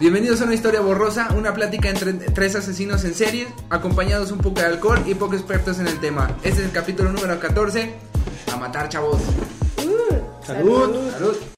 [0.00, 4.60] Bienvenidos a una historia borrosa, una plática entre tres asesinos en serie, acompañados un poco
[4.60, 6.36] de alcohol y poco expertos en el tema.
[6.44, 7.94] Este es el capítulo número 14.
[8.52, 9.20] A matar, chavos.
[9.76, 11.10] Salud.
[11.10, 11.10] Salud.
[11.18, 11.57] Radio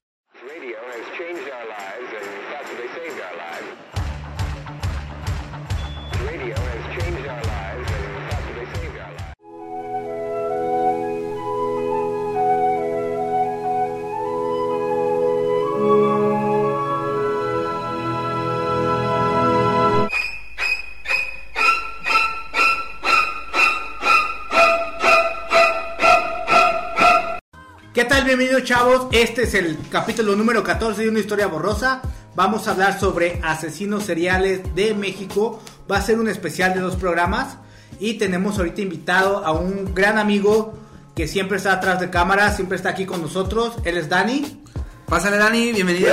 [28.60, 29.09] Bienvenidos chavos.
[29.12, 32.02] Este es el capítulo número 14 de una historia borrosa.
[32.34, 35.62] Vamos a hablar sobre asesinos seriales de México.
[35.91, 37.56] Va a ser un especial de dos programas.
[37.98, 40.74] Y tenemos ahorita invitado a un gran amigo
[41.16, 43.77] que siempre está atrás de cámara, siempre está aquí con nosotros.
[43.84, 44.62] Él es Dani.
[45.06, 46.12] Pásale, Dani, bienvenido.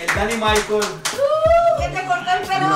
[0.00, 0.84] El Dani Michael.
[1.76, 2.66] ¿Quién te cortó el pelo?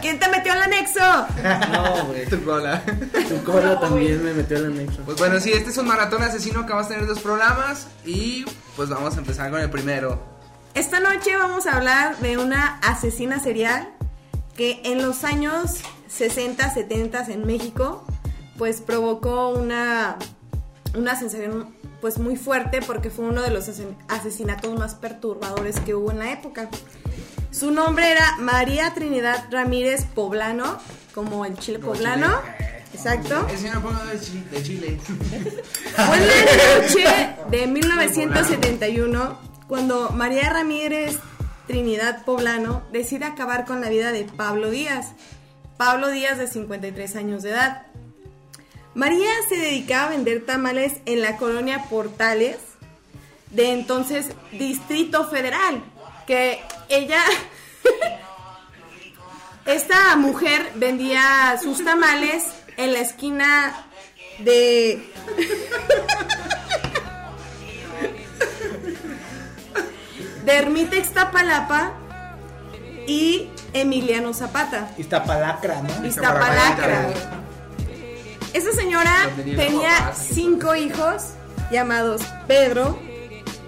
[0.00, 1.00] ¿Quién te metió el anexo?
[1.72, 2.26] No, güey.
[2.26, 2.82] Tu cola.
[3.28, 5.02] Tu cola también me metió el anexo.
[5.02, 8.44] Pues bueno, sí, este es un maratón asesino que vamos a tener dos programas y
[8.76, 10.20] pues vamos a empezar con el primero.
[10.74, 13.88] Esta noche vamos a hablar de una asesina serial
[14.56, 18.04] que en los años 60, 70 en México
[18.56, 20.16] pues provocó una,
[20.94, 23.68] una sensación pues muy fuerte porque fue uno de los
[24.08, 26.68] asesinatos más perturbadores que hubo en la época.
[27.50, 30.78] Su nombre era María Trinidad Ramírez Poblano,
[31.14, 32.26] como el chile Como poblano.
[32.42, 32.84] chile.
[32.94, 33.46] Exacto.
[33.50, 34.44] El señor Pablo de Chile.
[34.50, 34.98] De Chile.
[35.94, 39.38] Fue en la noche de 1971
[39.68, 41.18] cuando María Ramírez
[41.66, 45.12] Trinidad Poblano decide acabar con la vida de Pablo Díaz.
[45.76, 47.82] Pablo Díaz de 53 años de edad.
[48.94, 52.56] María se dedicaba a vender tamales en la colonia Portales
[53.50, 55.82] de entonces Distrito Federal,
[56.26, 57.22] que ella
[59.66, 62.44] esta mujer vendía sus tamales
[62.76, 63.86] en la esquina
[64.38, 65.02] de
[70.44, 71.92] de Ermita Ixtapalapa
[73.06, 74.90] y Emiliano Zapata.
[74.96, 76.06] Iztapalacra, ¿no?
[76.06, 77.08] Iztapalacra.
[78.54, 81.34] Esa señora tenía cinco hijos
[81.70, 82.98] llamados Pedro,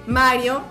[0.06, 0.62] Mario,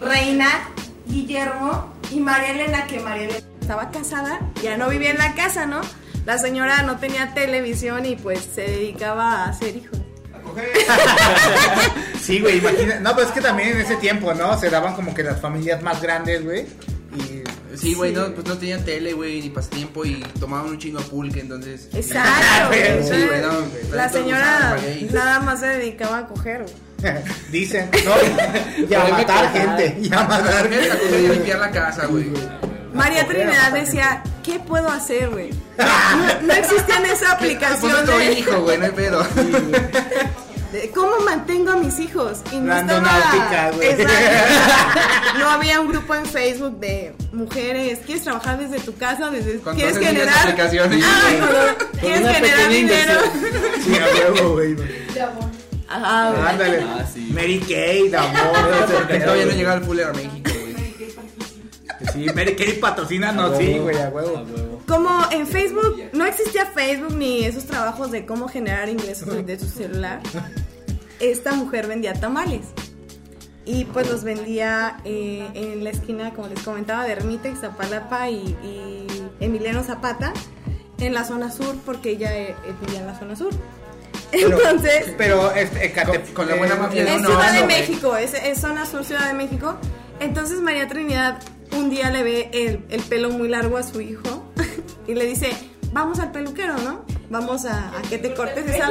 [0.00, 0.70] Reina,
[1.06, 5.66] Guillermo y María Elena, que María Elena estaba casada, ya no vivía en la casa,
[5.66, 5.80] ¿no?
[6.24, 9.98] La señora no tenía televisión y pues se dedicaba a hacer hijos.
[12.20, 12.98] Sí, güey, imagina.
[12.98, 14.58] No, pues es que también en ese tiempo, ¿no?
[14.58, 16.66] Se daban como que las familias más grandes, güey.
[17.14, 17.44] Y
[17.76, 21.04] Sí, güey, no, pues no tenían tele, güey, ni pasatiempo y tomaban un chingo de
[21.04, 21.88] pulque, entonces...
[21.92, 22.68] Exacto.
[22.68, 23.02] güey.
[23.02, 24.76] Sí, güey, no, la señora
[25.12, 26.62] nada más se dedicaba a coger.
[26.62, 26.74] güey.
[27.50, 31.28] Dicen, no, y a matar gente, y a matar gente.
[31.28, 32.30] limpiar la casa, güey.
[32.92, 35.50] María Trinidad decía, ¿qué puedo hacer, güey?
[35.78, 39.26] No, no existía en esa Pues aplicación otro de, hijo, güey, no hay pedo.
[40.94, 42.40] cómo mantengo a mis hijos.
[42.52, 43.72] Y no estaba...
[45.38, 47.98] No había un grupo en Facebook de mujeres.
[48.06, 49.30] ¿Quieres trabajar desde tu casa?
[49.30, 50.38] Desde, ¿Quieres generar?
[50.38, 51.04] aplicaciones.
[51.06, 53.20] Ah, ¿Quieres generar dinero?
[53.84, 54.74] Sí, a huevo, güey.
[55.88, 56.48] Ajá, güey.
[56.48, 56.80] Ándale.
[56.82, 57.30] Ah, sí.
[57.32, 58.86] Mary Kate, amor.
[58.94, 60.76] Porque pedo, todavía no el Fuller a México, güey.
[62.12, 64.82] Sí, Mary Kate patrocina, no, sí, güey, a a huevo.
[64.86, 69.66] Como en Facebook, no existía Facebook ni esos trabajos de cómo generar ingresos de tu
[69.66, 70.20] celular.
[71.20, 72.66] Esta mujer vendía tamales.
[73.64, 78.56] Y pues los vendía eh, en la esquina, como les comentaba, de Ermita, Iztapalapa y,
[78.62, 79.06] y
[79.40, 80.32] Emiliano Zapata,
[80.98, 83.50] en la zona sur, porque ella eh, eh, vivía en la zona sur.
[84.32, 87.60] Pero- Entonces, Pero, este, Ecate- Con- con la buena mafia, es no, Ciudad no, de
[87.60, 89.76] no, México, es, es zona sur Ciudad de México.
[90.20, 91.38] Entonces María Trinidad
[91.72, 94.50] un día le ve el, el pelo muy largo a su hijo
[95.06, 95.50] y le dice,
[95.92, 97.04] vamos al peluquero, ¿no?
[97.28, 98.90] Vamos a, a que te cortes esa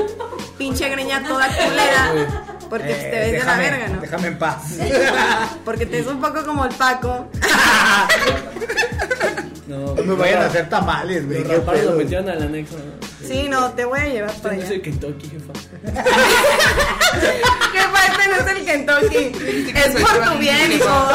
[0.58, 4.02] pinche greña toda culera porque eh, te ves de la verga, ¿no?
[4.02, 4.64] Déjame en paz.
[5.64, 7.28] Porque te ves un poco como el Paco.
[9.68, 11.44] No, No me vayan a hacer tamales, güey.
[11.44, 12.76] Los lo metieron al anexo.
[12.78, 13.05] ¿no?
[13.28, 14.70] Sí, no, te voy a llevar Este para no allá.
[14.70, 15.54] es el Kentucky, jefa.
[17.72, 19.72] ¿Qué parte no es el Kentucky?
[19.76, 21.08] Es por tu bien, hijo.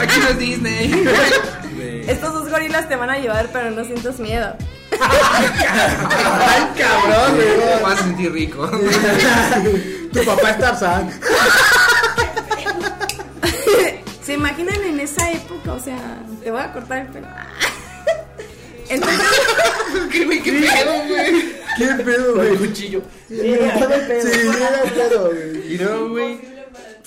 [0.00, 1.04] Aquí no es Disney.
[2.08, 4.54] Estos dos gorilas te van a llevar, pero no sientas miedo.
[4.92, 8.70] Ay, cabrón, Te vas a sentir rico.
[10.12, 11.10] Tu papá es Tarzán.
[14.22, 15.72] ¿Se imaginan en esa época?
[15.72, 15.98] O sea,
[16.42, 17.26] te voy a cortar el pelo.
[18.88, 19.20] Entonces,
[20.12, 21.56] ¿Qué, güey, qué pedo, güey?
[21.78, 22.68] ¿Qué pedo, Con el güey?
[22.68, 23.02] cuchillo.
[23.28, 23.74] Sí, era
[24.94, 25.72] pedo, güey.
[25.74, 26.40] Y luego, güey.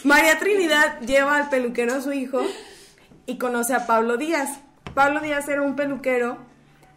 [0.03, 2.41] María Trinidad lleva al peluquero a su hijo
[3.25, 4.59] y conoce a Pablo Díaz.
[4.94, 6.38] Pablo Díaz era un peluquero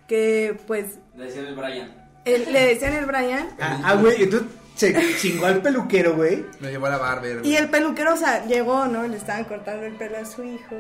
[0.09, 0.87] que, pues,
[1.17, 1.95] Le decían el Brian.
[2.25, 3.49] él- le decían el Brian.
[3.61, 6.45] Ah, ah, güey, entonces se chingó al peluquero, güey.
[6.61, 7.41] Me llevó a la barber.
[7.45, 9.07] Y el peluquero, o sea, llegó, ¿no?
[9.07, 10.77] Le estaban cortando el pelo a su hijo.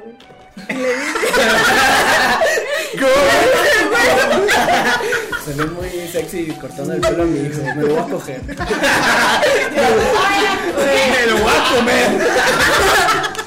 [0.69, 1.03] Y le dice,
[5.45, 7.63] Se ve muy sexy cortando el pelo a mi hijo.
[7.77, 8.41] Me lo voy a coger.
[8.43, 8.55] Me
[11.27, 12.09] lo voy a comer.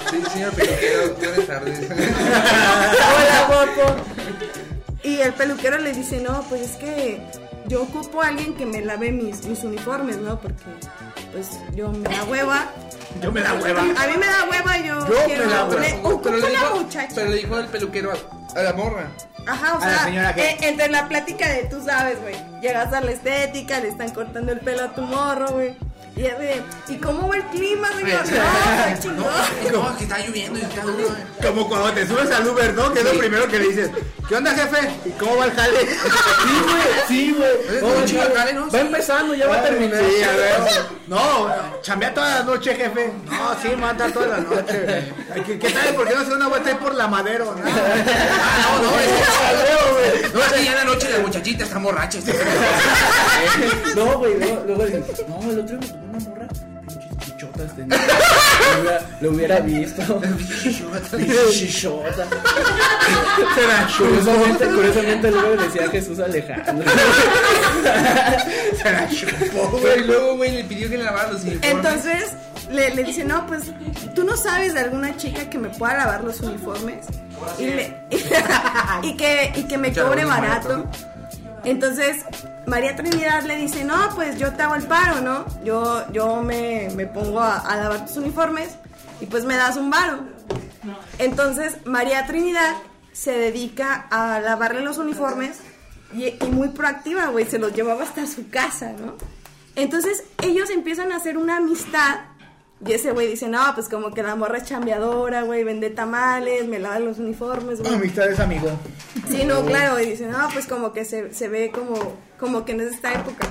[0.09, 1.79] Sí, señor peluquero, buenas tardes.
[1.89, 3.95] hola, guapo.
[5.03, 7.21] Y el peluquero le dice, no, pues es que
[7.67, 10.39] yo ocupo a alguien que me lave mis, mis uniformes, ¿no?
[10.39, 10.63] Porque,
[11.31, 12.65] pues, yo me da hueva.
[13.21, 13.81] Yo me da hueva.
[13.81, 15.45] A mí me da hueva, yo, Yo quiero...
[15.45, 15.81] me da hueva.
[15.81, 17.11] le ocupo Pero le una dijo, muchacha.
[17.15, 19.07] pero le dijo el peluquero a, a la morra.
[19.47, 22.35] Ajá, o A la sea, señora que- eh, entre la plática de tú sabes, güey.
[22.61, 25.77] Llegas a la estética, le están cortando el pelo a tu morro, güey.
[26.17, 28.21] Y es de, ¿y cómo va el clima, señor?
[28.21, 29.25] No, está chingón.
[29.73, 31.07] No, que está lloviendo y está duro.
[31.07, 31.25] eh.
[31.45, 32.93] Como cuando te subes al Uber, ¿no?
[32.93, 33.89] Que es lo primero que le dices.
[34.29, 34.89] ¿Qué onda, jefe?
[35.05, 35.77] ¿Y cómo va el jale?
[37.07, 38.07] Sí, güey.
[38.07, 38.29] Sí, güey.
[38.33, 38.69] Va- jale, ¿no?
[38.71, 39.99] Va empezando, ya va a terminar.
[39.99, 40.55] Sí, a ver.
[41.07, 41.53] No,
[41.83, 43.13] chambea toda la noche, jefe.
[43.25, 45.13] No, sí, mata toda la noche.
[45.43, 45.95] ¿Qué, qué tal?
[45.95, 47.45] ¿Por qué no se da una vuelta ahí por la madero?
[47.45, 51.63] No, Ah, no, no, es que, no, es que ya en la noche la muchachita
[51.63, 52.19] está borracha.
[53.95, 56.47] No, güey, luego, luego dices, no, el otro día me tomó una morra.
[56.87, 57.97] Pinches chichotas tenía.
[58.75, 60.21] Lo hubiera, lo hubiera visto.
[61.17, 62.27] Pinches chichotas.
[63.97, 66.91] Curiosamente, curiosamente luego le decía Jesús Alejandro.
[68.81, 69.79] Se la chupó.
[69.81, 71.71] Pero luego, güey, le pidió que le lavara los uniformes.
[71.71, 72.31] Entonces
[72.69, 73.71] le, le dice, no, pues
[74.15, 77.05] tú no sabes de alguna chica que me pueda lavar los uniformes
[77.59, 78.07] y, le-
[79.03, 80.69] y que, y que me cobre barato.
[80.69, 80.89] barato.
[81.63, 82.23] Entonces
[82.67, 85.45] María Trinidad le dice, no, pues yo te hago el paro, ¿no?
[85.63, 88.69] Yo, yo me, me pongo a, a lavar tus uniformes
[89.21, 90.19] y pues me das un varo.
[91.17, 92.75] Entonces María Trinidad
[93.13, 95.57] se dedica a lavarle los uniformes
[96.13, 99.15] y, y muy proactiva, güey, se los llevaba hasta su casa, ¿no?
[99.75, 102.19] Entonces ellos empiezan a hacer una amistad
[102.87, 106.67] y ese güey dice, no, pues como que la morra es chambeadora, güey, vende tamales,
[106.67, 107.93] me lava los uniformes, güey.
[107.93, 108.69] Amistad es amigo.
[109.27, 112.73] Sí, no, claro, y dice, no, pues como que se, se ve como, como que
[112.73, 113.47] en esta época.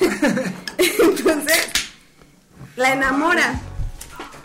[0.78, 1.68] Entonces,
[2.76, 3.60] la enamora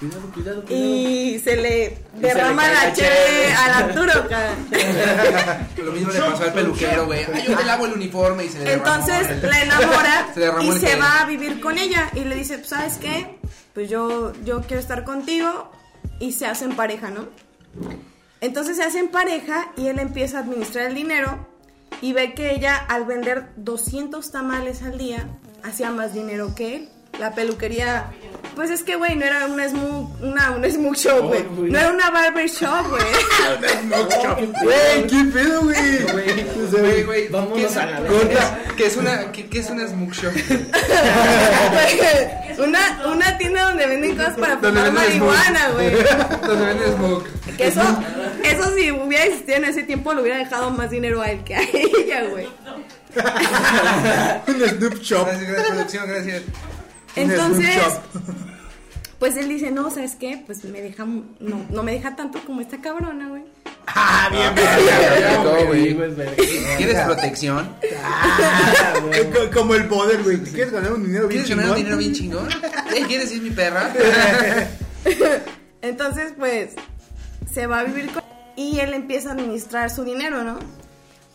[0.03, 0.85] Cuidado, cuidado, cuidado.
[0.85, 4.13] y se le derrama cae la la cheve al Arturo.
[5.85, 7.25] Lo mismo le pasó al peluquero, güey.
[7.33, 8.99] Ay, yo te lavo el uniforme y se le derramó.
[8.99, 12.67] Entonces la enamora Se y se va a vivir con ella y le dice, pues,
[12.67, 13.37] ¿sabes qué?
[13.73, 15.71] Pues yo, yo quiero estar contigo
[16.19, 17.29] y se hacen pareja, ¿no?
[18.41, 21.47] Entonces se hacen pareja y él empieza a administrar el dinero
[22.01, 25.29] y ve que ella al vender 200 tamales al día
[25.63, 26.89] hacía más dinero que él.
[27.19, 28.05] La peluquería,
[28.55, 31.41] pues es que, güey, no era una smoke, una, una smoke shop, güey.
[31.41, 31.61] Oh.
[31.69, 33.03] No era una barber shop, güey.
[34.63, 35.99] Güey, ¿qué pedo, güey?
[36.71, 37.27] Güey, güey.
[37.29, 38.59] Vámonos ¿qué es- a la Corta.
[38.75, 40.33] ¿Qué es una, qué, qué es una smoke shop?
[42.59, 44.93] una, una tienda donde venden cosas para fumar smoke.
[44.93, 45.91] marihuana, güey.
[46.45, 47.27] Donde venden smoke.
[47.57, 47.81] Que eso,
[48.43, 51.55] eso si hubiera existido en ese tiempo, le hubiera dejado más dinero a él que
[51.55, 52.47] a ella, güey.
[54.47, 55.27] Un Snoop Shop.
[55.27, 56.41] Gracias, gracias, producción, gracias.
[57.31, 57.77] Entonces,
[59.19, 60.41] pues él dice, no, ¿sabes qué?
[60.45, 63.43] Pues me deja, no, no me deja tanto como esta cabrona, güey.
[63.85, 65.43] Ah, bien, bien.
[65.43, 65.81] No, güey.
[65.89, 66.33] Amigo es verga.
[66.77, 67.69] ¿Quieres protección?
[68.01, 68.93] Ah,
[69.33, 70.37] co- Como el poder, güey.
[70.37, 71.83] ¿Te quieres ganar un dinero bien ¿Quieres ganar un chingón?
[71.83, 72.49] dinero bien chingón?
[72.95, 73.91] ¿Eh, ¿Quieres ir mi perra?
[75.81, 76.71] Entonces, pues,
[77.51, 78.23] se va a vivir con...
[78.55, 80.59] Y él empieza a administrar su dinero, ¿no?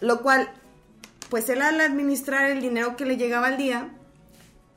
[0.01, 0.49] Lo cual,
[1.29, 3.89] pues él al administrar el dinero que le llegaba al día,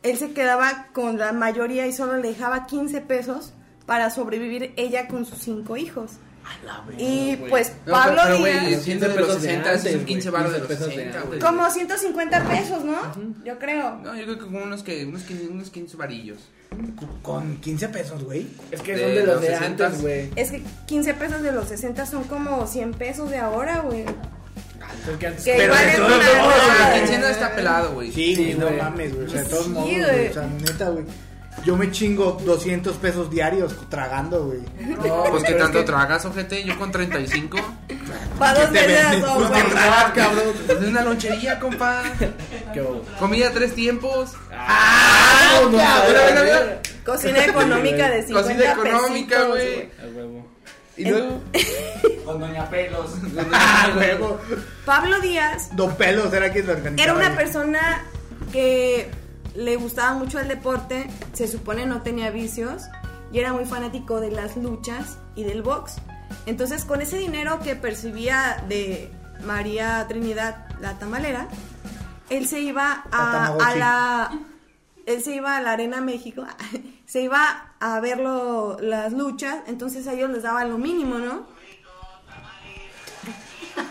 [0.04, 3.54] él se quedaba con la mayoría y solo le dejaba 15 pesos
[3.86, 6.14] para sobrevivir ella con sus cinco hijos.
[6.98, 9.92] Y pues No, Pablo pero, güey, Díaz, siendo de los 15 pesos de 60, antes,
[9.94, 11.34] son 15 güey, baros de los 15 pesos de 60, güey.
[11.34, 11.50] antes.
[11.50, 12.98] como 150 pesos, ¿no?
[13.46, 13.96] Yo creo.
[13.98, 16.40] No, yo creo que como unos, que, unos, 15, unos 15 varillos.
[17.22, 18.48] Con 15 pesos, güey.
[18.72, 19.66] Es que De son de los los de 60s.
[19.66, 20.30] antes, güey.
[20.36, 24.06] Es que 15 pesos de los 60 son como 100 pesos de ahora, güey.
[25.06, 27.92] Porque antes- Que Pero igual de es todos una modos, No, la quincena está pelado,
[27.94, 28.12] güey.
[28.12, 29.28] Sí, Sí, no mames, güey.
[29.28, 30.28] O sea, de todos Sí, modos, güey.
[30.30, 31.06] O sea, neta, güey.
[31.66, 34.60] Yo me chingo 200 pesos diarios tragando, güey.
[35.04, 37.58] No, Pues que es tanto que- tragas, ojete, yo con 35.
[38.40, 40.44] Para dos ¿Qué te son, Pues que tragas, cabrón.
[40.70, 42.02] Es una lonchería, compa.
[42.74, 43.04] ¿Qué hubo?
[43.20, 44.32] Comida tres tiempos.
[44.52, 46.82] ¡Ah, no, mira, mira, mira.
[47.06, 49.90] Cocina económica de 50 Cocina económica, güey.
[51.02, 51.42] Y luego.
[52.26, 53.12] Con Doña Pelos.
[53.54, 54.40] ¡Ah, huevo!
[54.86, 57.04] Pablo Díaz Don Pelos era quien lo organizaba.
[57.04, 58.06] era una persona
[58.52, 59.10] que
[59.56, 62.84] le gustaba mucho el deporte, se supone no tenía vicios
[63.34, 65.96] y era muy fanático de las luchas y del box.
[66.46, 69.10] Entonces, con ese dinero que percibía de
[69.46, 71.48] María Trinidad, la tamalera,
[72.30, 74.32] él se iba a, a la
[75.06, 76.46] él se iba a la Arena México,
[77.12, 81.46] se iba a ver lo- las luchas, entonces a ellos les daba lo mínimo, ¿no?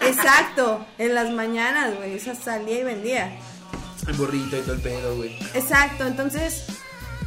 [0.03, 3.33] Exacto, en las mañanas, güey, esa salía y vendía.
[4.07, 5.37] El burrito y todo el pedo, güey.
[5.55, 6.65] Exacto, entonces,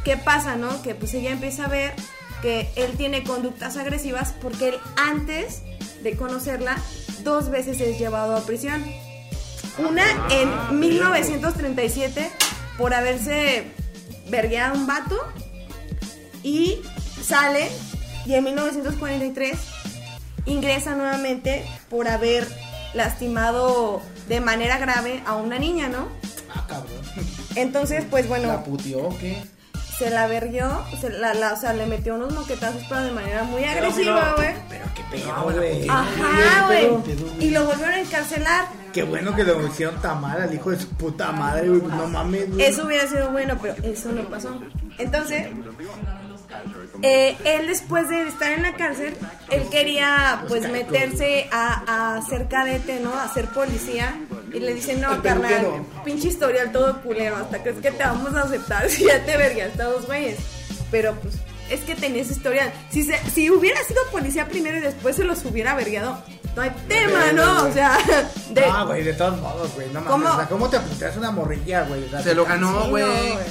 [0.04, 0.82] ¿qué pasa, no?
[0.82, 1.94] Que pues ella empieza a ver
[2.42, 5.62] que él tiene conductas agresivas porque él antes
[6.02, 6.76] de conocerla
[7.22, 8.84] dos veces es llevado a prisión.
[9.78, 12.30] Una en 1937
[12.76, 13.64] por haberse
[14.28, 15.16] vergueado a un vato
[16.44, 16.80] y
[17.22, 17.68] sale
[18.26, 19.58] y en 1943
[20.46, 22.46] ingresa nuevamente por haber
[22.94, 26.08] lastimado de manera grave a una niña, ¿no?
[26.54, 26.92] Ah, cabrón.
[27.56, 29.42] Entonces, pues bueno, ¿La puteó o qué?
[29.98, 33.44] se la verguió, se la, la- o sea, le metió unos moquetazos, pero de manera
[33.44, 34.48] muy agresiva, güey.
[34.68, 35.88] Pero qué pedo, güey.
[35.88, 36.88] Ajá, güey.
[37.40, 38.66] Y lo volvieron a encarcelar.
[38.92, 41.82] Qué bueno que lo hicieron tan mal al hijo de su puta madre, güey.
[41.82, 42.64] No mames, güey.
[42.66, 44.60] Eso hubiera sido bueno, pero eso no pasó.
[44.98, 45.46] Entonces,
[47.02, 49.14] eh, él después de estar en la cárcel,
[49.50, 53.12] él quería pues meterse a, a ser cadete, ¿no?
[53.14, 54.14] A ser policía.
[54.52, 55.50] Y le dicen, no, carnal,
[56.04, 57.36] pinche historial todo culero.
[57.36, 60.38] Hasta crees que te vamos a aceptar si ya te vergaste a dos güeyes.
[60.90, 61.34] Pero pues,
[61.70, 62.72] es que tenías historial.
[62.90, 66.22] Si, se- si hubiera sido policía primero y después se los hubiera vergueado,
[66.56, 67.64] no hay tema, ¿no?
[67.64, 67.98] O sea,
[68.50, 68.64] de...
[68.64, 69.88] Ah, güey, de todos modos, güey.
[69.88, 70.10] No mames.
[70.10, 70.28] ¿Cómo?
[70.28, 72.04] O sea, ¿cómo te puteas una morrilla, güey?
[72.04, 73.04] O sea, Se lo ganó, Sí, güey.
[73.04, 73.44] no, güey.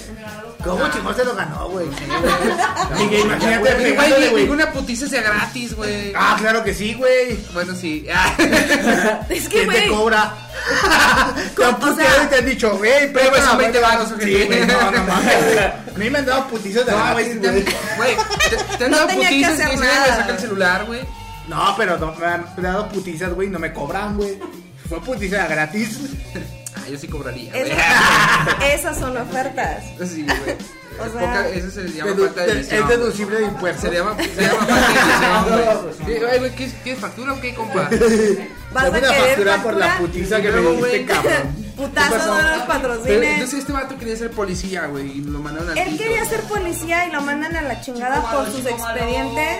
[0.63, 1.85] ¿Cómo chingón se lo ganó, güey?
[1.87, 4.43] Güey, imagínate güey, güey.
[4.43, 6.13] ninguna putiza sea gratis, güey.
[6.15, 7.37] Ah, claro que sí, güey.
[7.53, 8.07] Bueno, sí.
[9.29, 10.33] Es que, ¿Quién te güey, cobra?
[11.57, 14.43] te han puteado y te han dicho, güey, Pero, güey, son préstame, 20 varos, Sí,
[14.45, 15.43] güey, no, no mames.
[15.43, 15.57] güey.
[15.93, 17.63] A mí me han dado putizas de No, gratis, güey, güey.
[17.65, 18.15] te- güey,
[18.85, 20.15] han No dado putizas y se me nada.
[20.15, 21.01] saca el celular, güey.
[21.47, 24.39] No, pero no, me han dado putizas, güey, no me cobran, güey.
[24.87, 25.99] Fue putiza gratis.
[26.75, 27.71] Ah, yo sí cobraría, güey.
[28.73, 29.83] esas, son ofertas.
[30.09, 30.57] Sí, güey.
[30.99, 32.83] O Es sea- poca- eso se le llama Dedu- falta de de- visión.
[32.83, 33.81] es deducible de impuestos.
[33.81, 34.93] Se le llama, se llama falta de
[35.63, 36.19] visión, güey.
[36.19, 37.89] Sí, Ay, güey, ¿qué, ¿qué es factura o qué, compa?
[38.73, 40.07] Vas a Dame una querer factura por la factura.
[40.11, 41.05] putiza que me luego, diste, güey.
[41.05, 41.63] cabrón.
[41.75, 42.35] Putazos ¿Qué pasó?
[42.35, 45.89] no los Pero, entonces este vato quería ser policía, güey, y lo mandaron al Él
[45.89, 46.03] pito.
[46.03, 49.57] quería ser policía y lo mandan a la chingada por sus expedientes.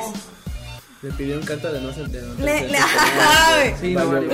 [1.03, 2.77] Le pidieron carta de no ser de no Le, ser- le.
[3.81, 4.27] Sí, no, vale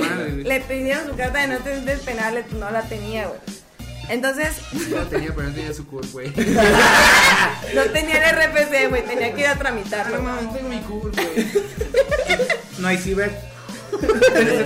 [0.60, 1.58] pidieron su carta de no
[1.98, 3.40] penales, pues no la tenía, güey.
[4.08, 6.28] Entonces, Sí la tenía, pero no tenía su CUR, güey.
[7.74, 10.16] no tenía el RPC, güey, tenía que ir a Ah, tramitarlo.
[10.18, 11.48] no mames, tengo mi CUR, güey.
[12.78, 13.30] No hay ciber.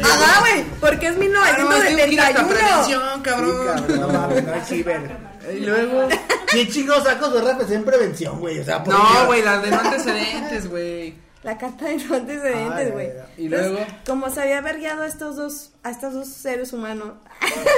[0.03, 2.49] Ajá, güey, porque es Ah, no, 1971.
[2.49, 3.67] prevención, Sí, cabrón.
[3.67, 5.17] cabrón, no mames, no hay ciber.
[5.55, 6.09] Y luego...
[6.51, 8.61] ¿Quién chingados saca su RPC en prevención, güey?
[8.61, 9.03] O sea, ¿por qué?
[9.03, 11.15] No, güey, las de no antecedentes, güey.
[11.45, 13.09] La carta de no antecedentes, Ay, güey.
[13.37, 17.13] Y Entonces, luego- Como se había vergueado a estos dos, a estos dos seres humanos.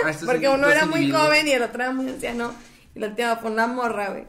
[0.04, 1.22] A estos porque uno era muy individuos.
[1.26, 2.54] joven y el otro era muy anciano.
[2.94, 4.24] Y lo tiraba por una morra, güey.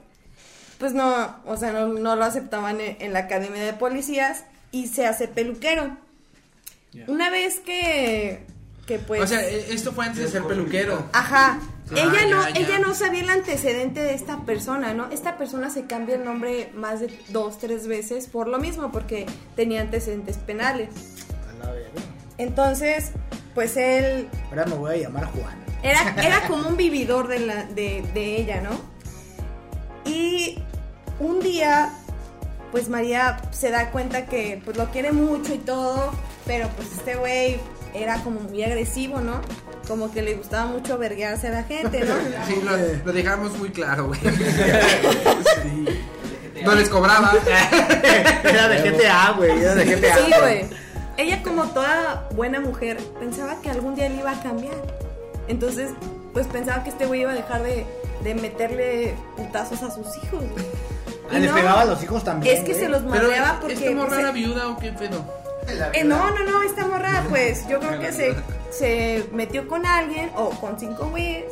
[0.79, 4.87] Pues no, o sea, no, no lo aceptaban en, en la academia de policías y
[4.87, 5.95] se hace peluquero.
[7.07, 8.41] Una vez que,
[8.87, 9.21] que pues...
[9.21, 11.05] O sea, e- esto fue antes de ser peluquero.
[11.13, 11.59] Ajá.
[11.89, 11.95] Sí.
[11.95, 12.59] ella Ah, no, ya, ya.
[12.59, 15.09] ella no sabía el antecedente de esta persona, ¿no?
[15.09, 19.25] Esta persona se cambia el nombre más de dos, tres veces por lo mismo, porque
[19.55, 20.89] tenía antecedentes penales.
[21.61, 21.89] A la verga.
[22.37, 23.11] Entonces,
[23.55, 25.55] pues él Ahora me voy a llamar Juan.
[25.81, 28.71] era, era como un vividor de, la, de, de ella, ¿no?
[30.05, 30.59] Y
[31.19, 31.93] un día,
[32.71, 36.11] pues María se da cuenta que pues lo quiere mucho y todo,
[36.45, 37.59] pero pues este güey
[37.93, 39.41] era como muy agresivo, ¿no?
[39.87, 42.13] Como que le gustaba mucho verguearse a la gente, ¿no?
[42.47, 42.75] Sí, lo,
[43.05, 44.19] lo dejamos muy claro, güey.
[46.63, 47.33] No les cobraba.
[48.43, 49.51] Era de GTA, güey.
[49.61, 50.15] Era de GTA.
[50.17, 50.65] Sí, güey.
[51.15, 54.75] Ella como toda buena mujer pensaba que algún día él iba a cambiar.
[55.47, 55.91] Entonces,
[56.33, 57.85] pues pensaba que este güey iba a dejar de,
[58.23, 60.43] de meterle putazos a sus hijos.
[60.51, 60.65] güey.
[61.31, 62.55] Ah, Y les no, pegaba a los hijos también.
[62.57, 62.83] Es que güey.
[62.83, 63.73] se los madreaba porque...
[63.75, 65.23] ¿esta morra pues, era viuda o qué pedo?
[65.93, 68.35] eh, no, no, no, esta morra, pues yo creo que se,
[68.71, 71.45] se metió con alguien o con cinco güeyes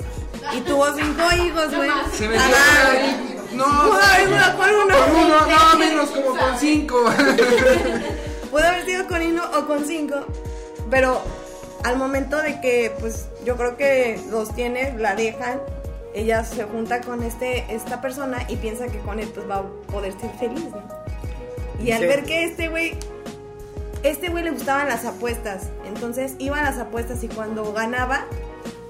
[0.56, 1.90] y tuvo cinco hijos, güey.
[2.14, 3.32] Se metió ahí.
[3.54, 4.96] No, sido con uno.
[4.98, 7.06] con uno, no, menos como con cinco.
[8.52, 10.16] Pudo haber sido con uno o con cinco,
[10.90, 11.22] pero
[11.84, 15.62] al momento de que, pues, yo creo que los tiene, la dejan,
[16.14, 19.64] ella se junta con este, esta persona y piensa que con él, pues, va a
[19.92, 20.84] poder ser feliz, ¿no?
[21.84, 22.06] Y al Sí.
[22.08, 22.98] ver que este güey,
[24.10, 28.26] este güey le gustaban las apuestas, entonces iba a las apuestas y cuando ganaba,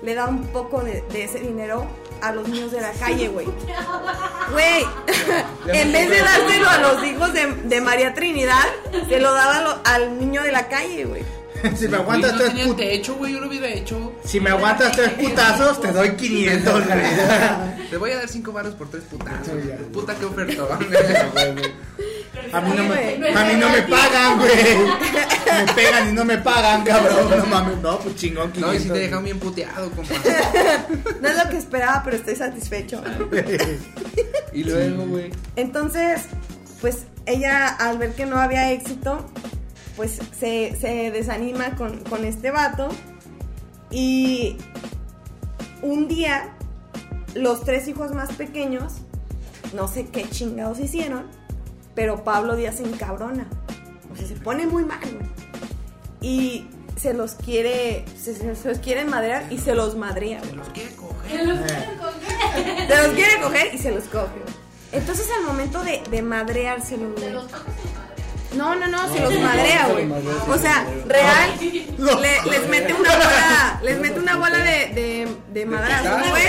[0.01, 1.85] le da un poco de, de ese dinero
[2.21, 3.47] a los niños de la calle, güey.
[4.51, 4.85] Güey,
[5.73, 8.63] en vez de dárselo a los hijos de, de María Trinidad,
[9.07, 11.23] se lo daba lo- al niño de la calle, güey.
[11.77, 14.13] Si me aguantas no tres tenía put- techo, güey, yo lo hubiera hecho.
[14.23, 16.99] si me aguantas tres putazos, te doy 500, güey.
[17.89, 19.53] Te voy a dar cinco baros por tres putazos.
[19.93, 20.67] Puta que ofertón.
[22.51, 24.55] A mí no me, a mí no me pagan, güey.
[25.65, 27.29] Me pegan y no me pagan, cabrón.
[27.39, 28.51] No mames, no, pues chingón.
[28.57, 28.93] No, y si 500.
[28.93, 30.13] te dejan bien puteado, compa.
[31.21, 33.01] No es lo que esperaba, pero estoy satisfecho.
[34.53, 35.31] Y luego, güey.
[35.55, 36.21] Entonces,
[36.81, 39.25] pues ella al ver que no había éxito,
[39.95, 42.89] pues se, se desanima con, con este vato.
[43.91, 44.57] Y
[45.81, 46.53] un día,
[47.33, 48.93] los tres hijos más pequeños,
[49.73, 51.25] no sé qué chingados hicieron,
[51.93, 53.47] pero Pablo Díaz se encabrona.
[54.11, 54.99] O sea, se pone muy mal.
[56.21, 60.55] Y se los quiere, se, se- se los quiere madrear y se los madrea, güey.
[60.55, 61.39] Los quiere coger.
[62.87, 64.41] Se los quiere coger y se los coge.
[64.91, 67.33] Entonces al momento de, de madreárselo, güey.
[68.55, 70.07] No, no, no, se los madrea, güey.
[70.49, 71.51] O sea, real,
[72.21, 76.43] le- les mete una bola, les mete una bola de, de, de madrazo, güey.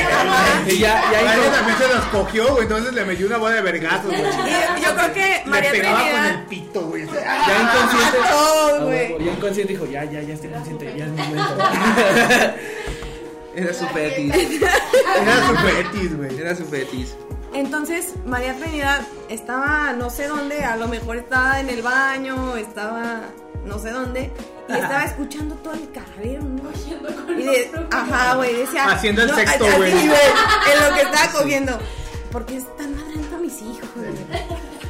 [0.75, 2.63] Y ya, ya hizo- también se los cogió, güey.
[2.65, 4.21] Entonces le metió una bola de vergazos, güey.
[4.21, 6.47] Y yo creo que María Le pegaba con el Trinidad.
[6.49, 7.07] pito, güey.
[7.07, 7.13] ya
[7.63, 8.19] inconsciente.
[8.25, 9.25] Ah, Ah, güey.
[9.25, 11.57] Ya inconsciente dijo, ya, ya, ya estoy consciente, ya es momento.
[13.57, 14.35] Era su fetis.
[14.35, 16.39] Era su fetis, güey.
[16.39, 17.17] Era su fetis.
[17.55, 23.23] Entonces, María Trinidad estaba no sé dónde, a lo mejor estaba en el baño, estaba
[23.65, 24.31] no sé dónde,
[24.69, 26.71] y estaba escuchando todo el cagadero, ¿no?
[27.39, 28.91] Y de, ajá, güey, decía.
[28.91, 29.93] Haciendo el no, sexto, güey.
[29.93, 31.79] En lo que estaba cogiendo.
[32.31, 34.13] Porque están madrando a mis hijos, güey.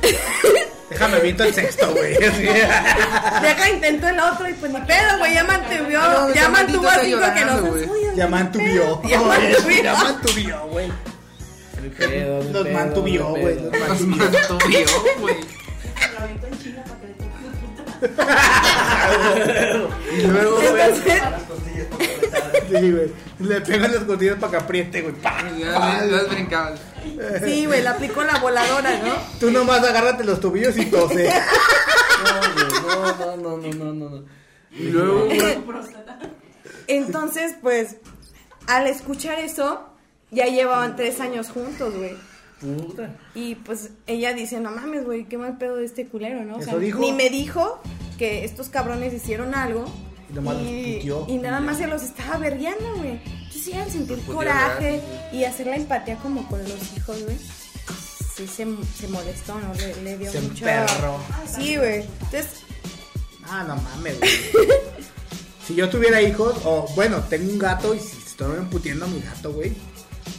[0.91, 2.15] Déjame viento el sexto, güey.
[2.19, 6.99] Deja, intento el otro y pues ni pedo, güey, ya mantuvo, No, ya mantuvo a
[7.01, 8.15] cinco que no mantuvió.
[8.15, 9.83] Ya mantuvió.
[9.83, 10.93] Ya mantuvió, güey.
[11.89, 13.43] Ni pedo, ni Los pedo, mantuvió, güey.
[13.57, 13.71] pedo.
[13.73, 14.41] Los Los mantuvió.
[14.49, 14.87] mantuvió,
[15.21, 15.37] güey.
[20.19, 20.93] Y luego, güey.
[22.69, 23.13] Sí, güey.
[23.39, 25.15] Le pegan las costillas para que apriete, güey.
[25.15, 26.77] Pa, Ya le- le has brincado.
[27.45, 29.15] sí, güey, le aplicó la voladora, ¿no?
[29.39, 31.31] Tú nomás agárrate los tobillos y tose.
[32.17, 34.25] No, no, no, no, no, no, no.
[34.73, 35.39] Y luego, güey.
[36.89, 37.97] Entonces, pues,
[38.67, 39.87] al escuchar eso,
[40.31, 42.15] ya llevaban tres años juntos, güey.
[42.61, 43.11] Puta.
[43.35, 46.57] Y pues ella dice, no mames, güey, qué mal pedo de este culero, ¿no?
[46.57, 47.81] O sea, ni me dijo
[48.19, 49.85] que estos cabrones hicieron algo.
[50.29, 51.25] Y puteó.
[51.29, 53.21] y nada más se los estaba vergueando, güey.
[53.23, 55.01] Entonces iban a sentir puteó, coraje
[55.33, 57.39] y hacer la empatía como con los hijos, güey.
[57.39, 58.67] Sí, se,
[58.99, 59.73] se molestó, ¿no?
[59.75, 60.67] Le, le dio Se mucho...
[60.67, 61.19] emperró.
[61.57, 62.03] Sí, güey.
[62.03, 62.47] Entonces,
[63.49, 64.31] Ah, no mames, güey.
[65.67, 69.21] Si yo tuviera hijos, o bueno, tengo un gato y si estoy emputiendo a mi
[69.21, 69.73] gato, güey.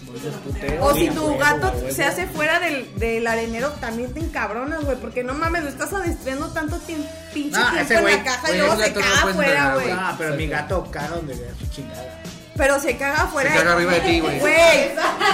[0.08, 0.74] Pues.
[0.82, 4.98] O si tu gato se hace fuera del, del arenero, también te encabronas, güey.
[4.98, 8.24] Porque no mames, lo estás adestrando tanto tiempo, pinche Ah, tiempo ese en güey, la
[8.24, 9.92] caja güey, y luego ese se gato no caga afuera, entrenar, güey.
[9.92, 12.22] Ah, pero mi gato caga donde vea su chingada.
[12.56, 13.52] Pero se caga afuera.
[13.52, 14.40] Se caga arriba de ti, güey.
[14.40, 14.90] Güey,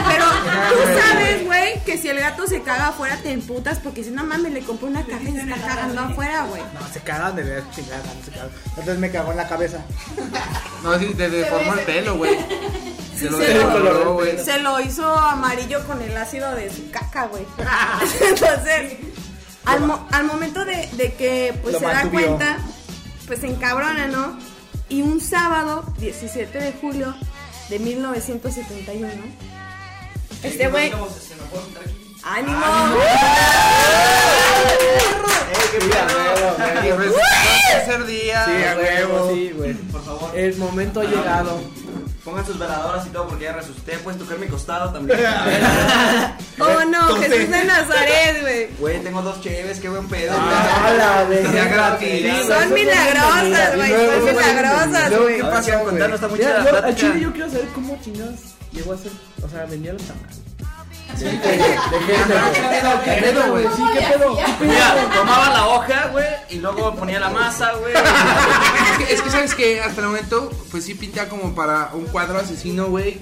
[0.07, 4.11] pero tú sabes, güey, que si el gato se caga afuera te emputas porque si
[4.11, 6.61] no mames, le compré una caja y se está cagando afuera, güey.
[6.61, 8.03] No, se caga donde vea su chingada.
[8.03, 8.49] No se caga.
[8.69, 9.79] Entonces me cagó en la cabeza.
[10.83, 12.35] No, sí, te deformó el pelo, güey.
[13.23, 14.37] Se lo se lo- deformó, güey.
[14.43, 17.45] Se lo hizo amarillo con el ácido de su caca, güey.
[18.21, 18.93] Entonces,
[19.65, 22.57] al, mo- al momento de, de que pues Lo se da cuenta,
[23.27, 24.37] pues se encabrona, ¿no?
[24.89, 27.15] Y un sábado, 17 de julio
[27.69, 29.07] de 1971,
[30.43, 30.91] este güey...
[32.25, 32.65] ¡Ánimo!
[37.71, 38.45] Tercer día.
[38.45, 39.31] Sí, a huevo.
[39.33, 39.73] Sí, güey.
[39.73, 41.61] Por favor, El momento ha llegado.
[42.23, 43.97] Pongan sus veladoras y todo porque ya resucité.
[43.97, 45.19] Puedes tocar mi costado también.
[46.59, 47.15] ¡Oh, no!
[47.15, 48.67] Jesús de Nazaret, güey.
[48.79, 50.33] Güey, tengo dos cheves, qué buen pedo.
[50.37, 51.51] Ah, la.
[51.51, 52.47] Sea gratis.
[52.47, 53.89] Son milagrosas, güey.
[53.89, 55.37] Son milagrosas, güey.
[55.37, 58.39] ¿qué pasó, contarnos, está muy chida al chile yo quiero saber cómo chingados
[58.71, 59.11] llegó a ser,
[59.43, 60.41] o sea, vendía los tamales.
[61.19, 61.39] De, de, de,
[63.03, 63.65] ¿Qué pedo, güey?
[63.75, 64.35] Sí, ¿qué pedo?
[64.35, 64.71] ¿Qué pedo?
[64.71, 67.93] Mira, tomaba la hoja, güey, y luego ponía la masa, güey.
[67.93, 72.05] Es que, es que sabes que hasta el momento, pues sí pinta como para un
[72.05, 73.21] cuadro asesino, güey.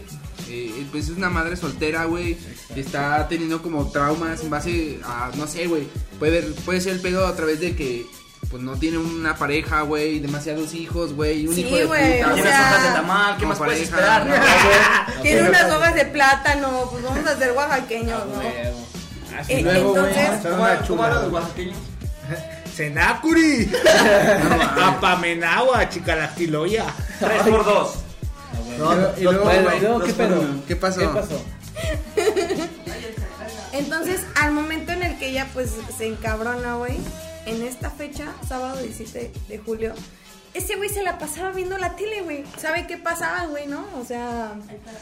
[0.49, 2.38] Eh, pues es una madre soltera, güey.
[2.75, 5.88] Está teniendo como traumas en base a, no sé, güey.
[6.19, 8.06] Puede, puede ser el pedo a través de que,
[8.52, 10.20] pues no tiene una pareja, güey.
[10.20, 11.44] Demasiados hijos, güey.
[11.44, 13.58] y Un Sí, hijo de güey, puta, o Tienes sea, hojas de tamal, ¿qué más
[13.58, 14.26] puedes pareja, esperar?
[14.28, 15.16] ¿no?
[15.16, 15.22] no?
[15.24, 19.38] Tiene unas hojas de plátano, pues vamos a ser oaxaqueños, ¿no?
[19.40, 21.78] Así Eh, luego, entonces- ¿Cómo los oaxaqueños?
[22.76, 23.72] Senacuri.
[24.82, 26.86] Apamenagua, chicalastiloya.
[27.20, 27.94] Tres por dos.
[28.78, 30.46] No, Y luego, Bueno, ¿qué pedo?
[30.68, 31.00] ¿Qué pasó?
[31.00, 31.42] ¿Qué pasó?
[33.74, 36.98] Entonces, al momento en el que ella pues se encabrona, güey,
[37.45, 39.93] en esta fecha, sábado 17 de julio,
[40.54, 42.43] ese güey se la pasaba viendo la tele, güey.
[42.58, 43.86] ¿Sabe qué pasaba, güey, no?
[43.97, 44.51] O sea,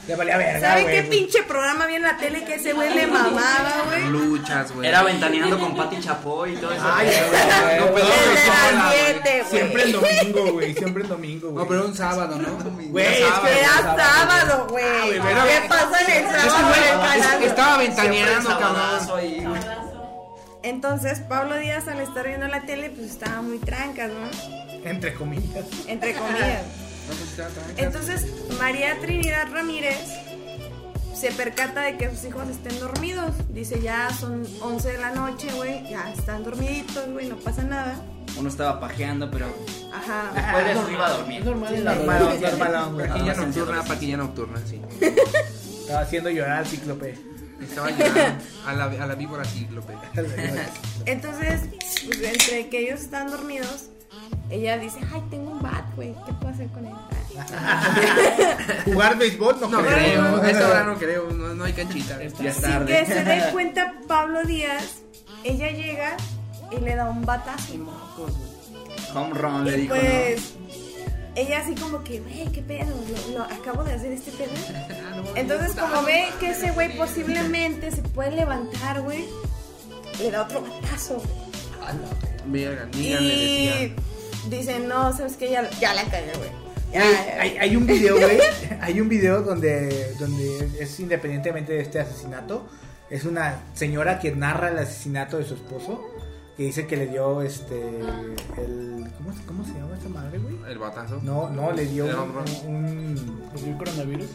[0.08, 0.96] Le valía verga, ¿sabe güey.
[0.96, 4.06] qué pinche programa había en la tele que ese güey le mamaba, güey?
[4.10, 4.88] Luchas, güey.
[4.88, 6.84] Era ventaneando con Pati Chapoy y todo eso.
[6.94, 7.08] Ay,
[7.80, 8.04] No, güey.
[8.04, 9.24] pero- El güey.
[9.24, 10.16] 7, Siempre en güey.
[10.18, 10.74] domingo, güey.
[10.76, 11.64] Siempre en domingo, güey.
[11.64, 12.50] No, pero un sábado, ¿no?
[12.92, 13.48] Güey, Era es que- sábado.
[13.48, 14.86] Era sábado, güey.
[15.20, 16.74] pero- ¿Qué pasa en el sábado
[17.40, 19.89] el estaba Siempre ventaneando, cabrón.
[20.64, 24.90] Entonces, Pablo Díaz al estar viendo la tele, pues estaba muy trancas, ¿no?
[24.90, 25.66] Entre comillas.
[25.88, 26.64] Entre comillas.
[27.78, 28.26] Entonces,
[28.60, 29.98] María Trinidad Ramírez
[31.16, 33.32] se percata de que sus hijos estén dormidos.
[33.54, 37.96] Dice, ya son 11 de la noche, güey, ya están dormiditos, güey, no pasa nada.
[38.38, 39.48] Uno estaba pajeando, pero
[39.94, 40.32] Ajá.
[40.36, 41.40] después de eso iba a dormir.
[41.40, 43.08] Es normal Normal, normal, güey.
[43.08, 44.82] Paquilla nocturna, paquilla nocturna, sí.
[45.82, 47.18] Estaba haciendo llorar al cíclope.
[47.62, 47.88] Estaba
[48.68, 49.94] a la, a la víbora cíclope.
[51.06, 51.62] Entonces,
[52.06, 53.90] pues, entre que ellos están dormidos,
[54.50, 56.94] ella dice, ay, tengo un bat, güey, ¿qué puedo hacer con él?
[58.86, 59.94] Jugar béisbol no, No creo.
[59.94, 62.18] creo, a esta hora no creo, no, no hay canchita.
[62.18, 62.86] Ya es Sin tarde.
[63.00, 65.02] que se dé cuenta Pablo Díaz,
[65.44, 66.18] ella llega
[66.72, 67.74] y le da un batazo.
[69.16, 70.02] Home run le Y dijo, ¿no?
[70.02, 70.54] pues,
[71.36, 72.94] ella así como que, güey, qué pedo,
[73.32, 74.52] lo, lo acabo de hacer este pedo.
[75.36, 79.26] Entonces, como ve que ese güey posiblemente se puede levantar, güey,
[80.20, 81.22] le da otro batazo.
[82.46, 83.94] Verga, Y
[84.50, 86.50] dice, no, sabes que ya, ya la cagué, güey.
[87.40, 88.40] Hay- hay un video, güey.
[88.82, 92.68] Hay un video donde, donde es independientemente de este asesinato.
[93.10, 96.04] Es una señora que narra el asesinato de su esposo.
[96.60, 97.78] Que dice que le dio este.
[98.58, 100.58] El, ¿cómo, se- ¿Cómo se llama esta madre, güey?
[100.70, 101.22] El batazo.
[101.24, 102.20] No, no, le dio ¿Le un.
[102.68, 104.28] un- un- ¿Pues el coronavirus?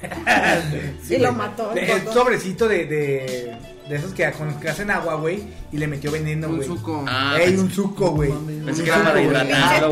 [1.02, 3.56] sí, Y lo mató, Le- El sobrecito de, de,
[3.88, 5.42] de esos que, con- que hacen agua, güey.
[5.72, 6.68] Y le metió veneno, Un güey.
[6.68, 7.04] suco.
[7.08, 8.30] Ah, Ey, un suco, güey.
[8.30, 9.48] Pensé Un que era para suco, güey.
[9.48, 9.88] hidratarlo,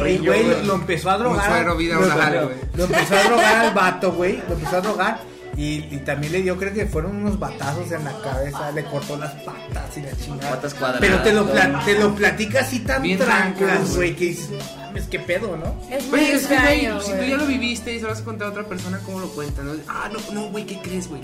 [0.00, 0.18] güey.
[0.18, 0.42] Le.
[0.42, 1.48] Y, lo empezó a drogar.
[1.48, 2.00] Un suero vida lo-
[2.48, 2.56] güey.
[2.74, 4.42] lo empezó a drogar al vato, güey.
[4.48, 5.31] Lo empezó a drogar.
[5.56, 8.70] Y, y también le dio, creo que fueron unos batazos en la cabeza.
[8.72, 10.50] Le cortó las patas y la chingada.
[10.52, 11.00] Patas cuadradas.
[11.00, 14.82] Pero te lo, pla- te lo platica así tan Bien trancas, güey, que dices, "No
[14.86, 15.74] mames, qué pedo, ¿no?
[15.94, 18.08] Es muy Güey, es que, güey, extraño, si tú ya lo viviste y se lo
[18.08, 19.62] vas a contar a otra persona, ¿cómo lo cuentas?
[19.64, 19.72] no?
[19.88, 21.20] Ah, no, no, güey, ¿qué crees, güey?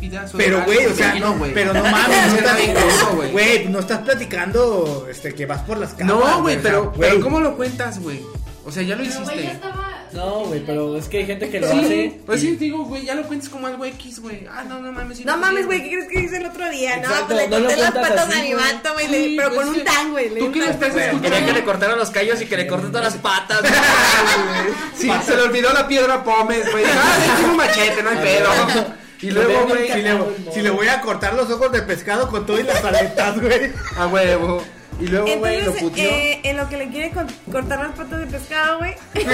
[0.00, 1.54] Vida Pero, güey, o sea, no, güey.
[1.54, 3.30] pero no mames, no güey.
[3.30, 6.06] güey, no estás platicando, este, que vas por las camas.
[6.16, 8.20] No, güey, o sea, pero, ¿cómo lo cuentas, güey?
[8.64, 9.52] O sea, ya lo Pero, güey, ya hiciste.
[9.54, 9.91] estaba.
[10.14, 12.20] No, güey, pero es que hay gente que lo Sí, hace.
[12.26, 14.46] pues sí, digo, güey, ya lo cuentas como algo X, güey.
[14.50, 15.18] Ah, no, no mames.
[15.18, 16.96] sí No mames, güey, ¿qué crees que hice el otro día?
[16.96, 18.64] Exacto, no, pues le no corté las patas así, a mi güey.
[18.64, 20.28] vato, güey, Sí, le- pero pues con un tan, güey.
[20.30, 21.22] le ¿Tú qué tan, estás escuchando?
[21.22, 23.60] Quería que le cortaran los callos y que le corten todas las patas.
[23.60, 23.72] güey.
[24.96, 26.84] Sí, se le olvidó la piedra Pómez, güey.
[26.84, 28.94] Ah, sí, tiene un machete, no hay pedo.
[29.22, 30.18] Y luego, güey, si, le,
[30.52, 33.72] si le voy a cortar los ojos de pescado con todo y las aletas, güey.
[33.96, 34.62] a huevo.
[35.00, 37.10] Y luego, güey, lo eh, en lo que le quiere
[37.50, 38.94] cortar las patas de pescado, güey.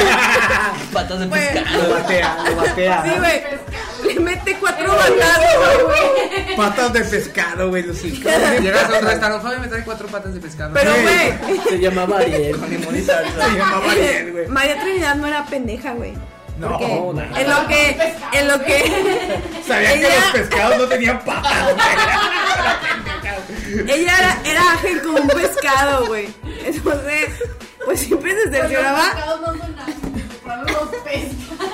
[0.93, 1.91] Patas de Pues- Lo pescado.
[1.95, 3.03] batea, lo batea.
[3.05, 4.15] Sí, güey.
[4.15, 6.57] Le mete cuatro batazos, güey.
[6.57, 7.83] Patas de pescado, güey.
[7.83, 10.71] Los Llegas a un restaurante, Fabi, me trae cuatro patas de pescado.
[10.75, 11.01] Pero, Sí.
[11.03, 11.61] güey.
[11.69, 12.57] Se llamaba Ariel.
[12.57, 12.69] Con.
[12.71, 14.47] Se llamaba Ariel, güey.
[14.49, 16.15] María Trinidad no era pendeja, güey.
[16.59, 17.23] No, no.
[17.37, 21.87] en lo que, en lo que, Sabía que los pescados no tenían patas, güey.
[24.01, 26.29] ella era, era ágil como un pescado, güey.
[26.65, 27.31] Entonces,
[27.85, 29.03] pues siempre se Los cercioraba.
[29.13, 29.93] pescados no son nada.
[30.43, 31.69] Por algo los pescan.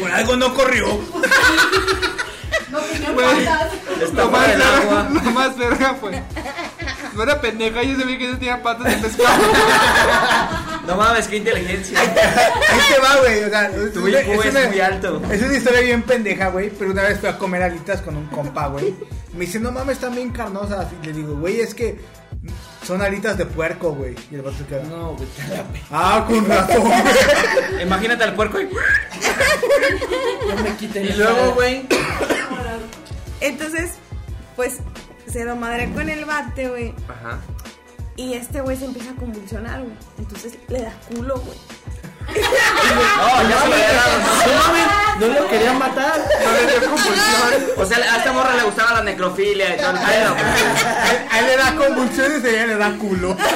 [0.00, 0.86] Por algo no corrió.
[2.70, 3.44] No tenían Güey.
[3.44, 3.72] patas.
[4.12, 5.08] Lo más, verga, agua.
[5.12, 6.22] lo más verga fue.
[7.14, 9.42] No era pendeja, yo sabía que no tenía patas de pescado.
[10.86, 12.00] No mames, qué inteligencia.
[12.00, 12.08] Ahí
[12.94, 13.44] te va, güey.
[13.44, 15.22] O sea, es Tu una- IQ es es una- muy alto.
[15.30, 16.70] Es una historia bien pendeja, güey.
[16.70, 18.94] Pero una vez fui a comer alitas con un compa, güey.
[19.34, 20.86] Me dice, no mames, están bien carnosas.
[21.02, 22.00] Y le digo, güey, es que
[22.86, 24.14] son alitas de puerco, güey.
[24.30, 25.28] Y el vato se queda, No, güey,
[25.90, 26.90] ah, con razón.
[27.82, 28.68] Imagínate al puerco y.
[30.48, 31.86] No me quiten Y luego, güey,
[33.48, 33.92] Entonces,
[34.56, 34.78] pues
[35.30, 36.94] se lo madre con el bate, güey.
[37.08, 37.38] Ajá.
[38.16, 39.94] Y este güey se empieza a convulsionar, güey.
[40.18, 41.58] Entonces le da culo, güey.
[42.28, 42.34] No,
[43.48, 44.18] ya se lo había dado,
[45.20, 45.26] ¿no?
[45.28, 46.18] No lo querían matar.
[46.44, 47.70] No le dio convulsión.
[47.78, 50.34] O sea, a esta morra le gustaba la necrofilia y todo el pedo.
[51.30, 53.36] A él- le da convulsiones y a ella le da culo.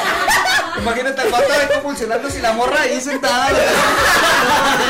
[0.79, 3.49] Imagínate al vato ahí convulsionándose y la morra ahí sentada.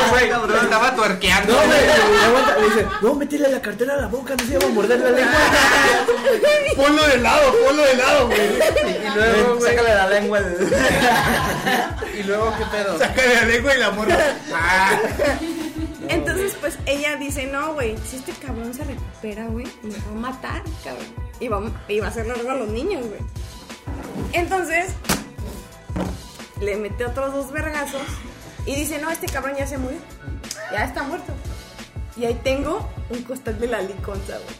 [0.09, 0.29] Güey,
[0.63, 1.53] estaba tuerqueando.
[1.53, 4.99] No, güey, dice, no, métele la cartera a la boca, no se iba a morder
[4.99, 5.33] la lengua.
[6.75, 8.39] Ponlo de lado, ponlo de lado, güey.
[8.39, 10.39] Y luego, sácale la lengua.
[12.13, 12.97] Y luego, ¿qué pedo?
[12.99, 14.17] Sácale la lengua y la morra.
[14.53, 14.91] Ah.
[16.09, 20.31] Entonces, pues ella dice, no, güey, si este cabrón se recupera, güey, me va a
[20.31, 21.07] matar, cabrón.
[21.39, 23.21] Y va, y va a hacerle algo a los niños, güey.
[24.33, 24.93] Entonces,
[26.61, 28.01] le mete otros dos vergazos
[28.65, 29.99] y dice, no, este cabrón ya se murió.
[30.71, 31.33] Ya está muerto.
[32.15, 34.55] Y ahí tengo un costal de la liconza, güey.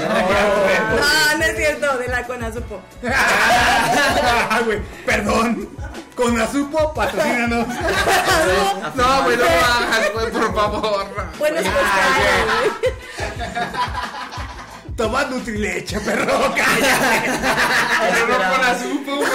[0.00, 2.80] No, no es cierto, de la conazupo.
[3.12, 5.68] Ah, güey, perdón.
[6.14, 7.66] Con Azupo, patrocínanos.
[8.96, 11.06] No, güey, no hagas, güey, por favor.
[11.38, 12.92] Buenos costales, güey.
[14.96, 16.52] Toma Nutrileche, perro.
[16.56, 17.30] Cállate.
[18.14, 19.30] Pero no con la supo, güey.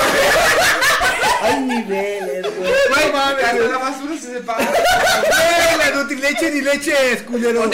[1.43, 2.52] Hay niveles,
[2.89, 3.02] güey.
[3.02, 4.65] Güey, mames, la basura se separa.
[4.65, 7.69] Güey, la Nutrileche ni leche es, culero.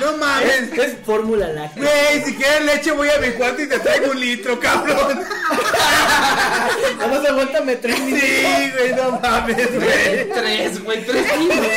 [0.00, 0.72] No mames.
[0.72, 1.82] Es, es fórmula láctea.
[1.82, 5.24] Güey, si quieres leche voy a mi cuarto y te traigo un litro, cabrón.
[6.98, 8.28] Nada más aguántame tres minutos.
[8.28, 10.28] Sí, güey, no mames, güey.
[10.30, 11.68] Tres, güey, tres minutos.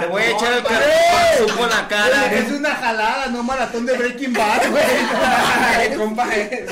[0.00, 2.32] Te voy a echar el supo en la cara.
[2.32, 5.96] Es una jalada, no maratón de Breaking Bad, güey.
[5.98, 6.66] Compa, eh.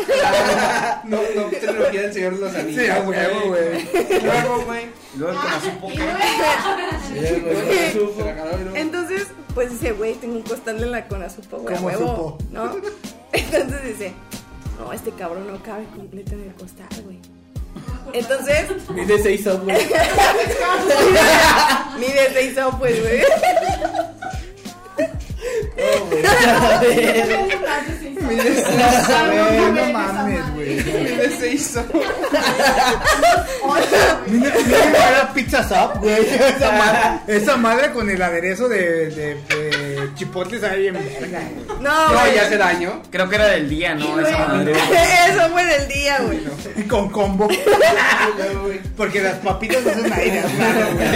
[1.05, 2.85] No, no, trilogía del Señor de los Anillos.
[2.85, 3.89] Sí, a huevo, güey.
[4.33, 4.87] Luego, güey.
[5.17, 5.99] Luego la supo Y que.
[5.99, 6.19] la
[7.11, 11.87] y luego- Entonces, pues dice, güey, tengo un costal de la conazupo, güey, a ¿Cómo
[11.89, 12.39] huevo, supo?
[12.53, 12.77] ¿no?
[13.33, 14.13] Entonces dice,
[14.79, 17.19] no, este cabrón no cabe completo en el costal, güey.
[18.13, 19.77] Entonces, Mide seis up, güey.
[21.99, 23.23] mide seis pues, güey.
[28.21, 28.39] Güey.
[28.39, 30.79] Güey, no mames, güey.
[35.35, 35.65] Pizza
[36.01, 36.27] güey.
[36.35, 39.37] Esa madre, esa madre con el aderezo de, de,
[40.71, 41.41] ahí en verga.
[41.81, 43.03] No, ya hace daño.
[43.11, 44.21] Creo que era del día, ¿no?
[44.21, 44.73] Esa madre.
[44.73, 46.41] Eso fue del día, güey.
[46.77, 47.49] Y con combo.
[48.97, 50.43] Porque las papitas no son aire.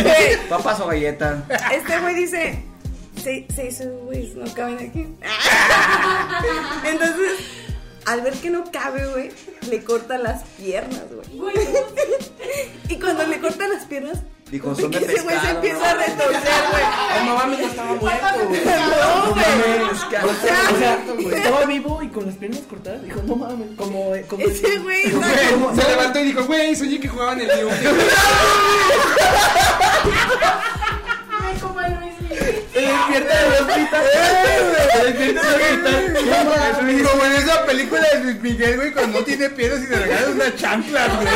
[0.03, 1.39] Güey, Papas o galletas.
[1.73, 2.63] Este güey dice,
[3.23, 5.07] se, se hizo, güey, no caben aquí.
[6.89, 7.39] Entonces,
[8.07, 9.31] al ver que no cabe, güey,
[9.71, 11.55] le corta las piernas, güey.
[12.89, 14.19] Y cuando le corta las piernas,
[14.51, 15.55] Dijo, son de ese güey se pescado.
[15.55, 16.83] empieza a retorcer, güey.
[17.11, 18.61] Ay, no mames, no estaba muerto, güey.
[18.67, 19.83] No, güey.
[19.83, 20.35] O
[20.79, 21.05] sea,
[21.39, 23.03] estaba vivo y con las piernas cortadas.
[23.03, 23.69] Dijo, no mames.
[23.79, 24.13] Como.
[24.29, 27.69] como Ese güey Se levantó y dijo, güey, soñé que jugaban el New.
[32.73, 34.05] Se despierta del hospital.
[34.93, 35.43] Se despierta.
[37.13, 40.29] Como en esa película de Luis Miguel, güey, cuando no tiene piernas y le regalas
[40.29, 41.29] una chancla, güey.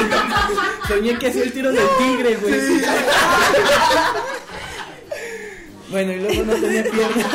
[0.89, 2.83] Soñé que hacía el tiro del tigre, güey.
[5.91, 7.27] Bueno, y luego no tenía piernas.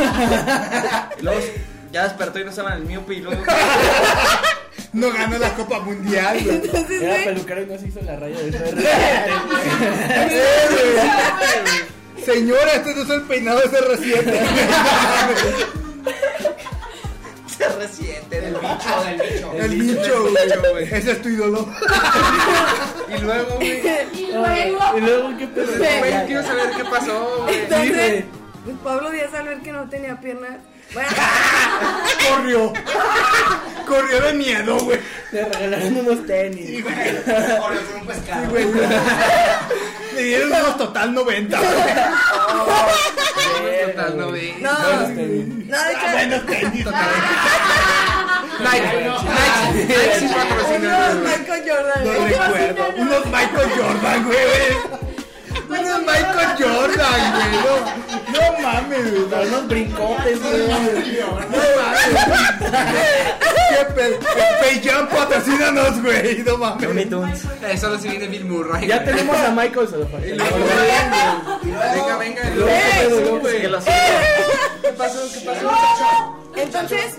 [1.22, 1.40] Luego
[1.92, 3.44] ya despertó y no estaba en el miope y luego.
[4.94, 6.56] No ganó la Copa Mundial, güey.
[6.58, 8.78] Entonces, Era peluquero y no se hizo la raya de CR.
[12.26, 14.40] Señora, este no es el peinado de ese reciente.
[17.58, 19.54] Se resiente del bicho, del bicho.
[19.54, 20.24] El bicho,
[20.72, 20.84] güey.
[20.84, 21.68] Ese es tu ídolo.
[23.08, 23.80] Y luego, güey.
[24.14, 24.98] Y luego.
[24.98, 25.46] Y luego, ¿qué?
[25.48, 27.56] Güey, quiero saber qué pasó, güey.
[27.56, 28.24] entonces,
[28.64, 30.58] pues Pablo Díaz al ver que no tenía piernas,
[30.94, 31.10] bueno,
[32.30, 32.74] Corrió.
[33.88, 35.00] Corrió de miedo, güey.
[35.32, 36.66] Le regalaron unos tenis.
[36.68, 36.96] Sí, güey.
[40.16, 41.72] Le dieron unos total 90, güey.
[43.86, 44.54] Total, no vi.
[44.60, 45.48] no, Buenos tenis.
[45.48, 47.06] no, Buenos tenis.
[48.62, 49.02] Nike, Nike,
[49.80, 51.16] Nike sí patrocina, unos.
[51.40, 52.84] Michael Jordan, No recuerdo.
[52.98, 54.38] Unos Michael Jordan, güey.
[56.00, 57.52] Michael Jordan, güey.
[57.64, 57.74] No,
[58.34, 59.48] no mames, güey.
[59.48, 60.68] Unos brincotes, güey.
[61.20, 62.06] No mames.
[63.72, 64.18] ¿Qué pedo?
[65.10, 66.44] Patrocínanos, güey.
[66.44, 66.84] No mames.
[66.84, 67.44] Looney Tunes.
[67.64, 68.88] Eh, Solo si viene Bill Murray.
[68.88, 69.08] Ya güey.
[69.16, 69.88] tenemos a Michael
[71.64, 72.42] Venga, venga.
[72.50, 73.40] y luego, ¿qué pedo, sí, güey?
[73.40, 73.68] güey.
[73.68, 73.80] Lo.
[73.80, 75.20] ¿Qué pasó?
[75.34, 75.72] ¿Qué pasó?
[76.56, 77.18] Entonces,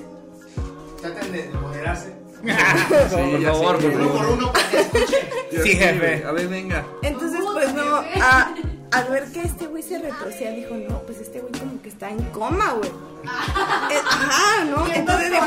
[1.01, 2.13] Traten de moderarse.
[2.89, 4.33] Por favor, por Uno por favor.
[4.39, 5.29] uno para que escuche.
[5.63, 6.25] Sí, jefe.
[6.27, 6.85] A ver, venga.
[7.03, 8.55] entonces pues no, a-
[8.91, 12.11] al ver que este güey se retorcía, dijo, no, pues este güey como que está
[12.11, 12.91] en coma, güey.
[12.91, 14.87] Eh, Ajá, ¿no?
[14.93, 15.45] Entonces dijo,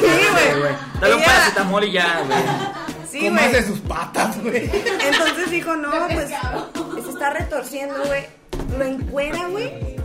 [0.00, 0.06] sí,
[0.58, 0.74] güey.
[1.00, 2.38] Dale un Ella- paracetamol y ya, güey.
[3.10, 3.64] Sí, ¿Cómo hace güey.
[3.64, 4.70] sus patas, güey?
[5.06, 6.28] Entonces dijo, no, pues
[7.04, 8.26] se está retorciendo, güey.
[8.78, 9.96] Lo encuera, güey.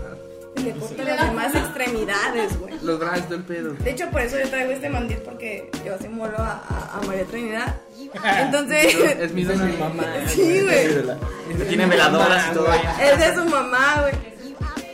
[0.58, 2.74] Y le corta las demás extremidades, güey.
[2.82, 3.74] Los brazos del pedo.
[3.74, 7.02] De hecho, por eso yo traigo este mandil porque yo así molo a, a, a
[7.06, 7.76] María Trinidad.
[8.40, 10.04] Entonces, Es mi don mamá.
[10.28, 11.68] sí, güey.
[11.68, 12.82] Tiene veladoras y todo ahí.
[13.02, 14.14] Es de su mamá, güey.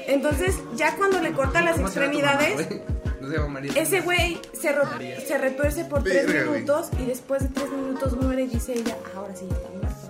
[0.08, 2.82] Entonces, ya cuando le cortan las ¿Cómo se llama tu mamá, extremidades,
[3.78, 4.76] ese güey se,
[5.26, 9.34] se retuerce por tres minutos y después de tres minutos muere y dice ella, ahora
[9.34, 10.03] sí está muerto.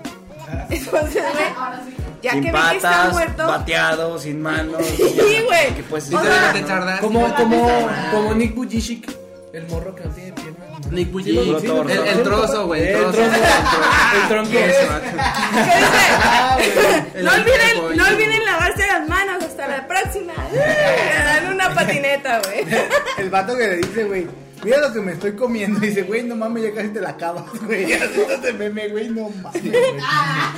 [0.69, 1.95] Entonces, güey, Ahora sí.
[2.21, 3.47] Ya sin que ve que está patas, muerto.
[3.47, 4.81] bateado, sin manos.
[4.95, 5.73] Sí, güey.
[5.75, 6.99] Que pues Literalmente tardas.
[7.01, 9.11] Como, como, como Nick Bujicic,
[9.51, 10.63] el morro que no tiene piernas.
[10.91, 11.59] Nick Sí, Bujicic.
[11.59, 13.21] sí, El- el trozo, güey, el El trozo.
[13.23, 14.51] El tronco.
[14.57, 15.05] Ese vato.
[15.53, 17.03] ¿Qué dice?
[17.19, 19.43] El No olviden, no olviden lavarse las manos.
[19.43, 20.33] Hasta la próxima.
[20.53, 22.65] Le dan una patineta, güey.
[23.17, 24.27] El vato que le dice, güey,
[24.63, 25.79] mira lo que me estoy comiendo.
[25.79, 27.91] Dice, güey, no mames, ya casi te la acabas, güey.
[27.93, 29.83] Así te meme, güey, no mames, güey.
[30.05, 30.53] Ah,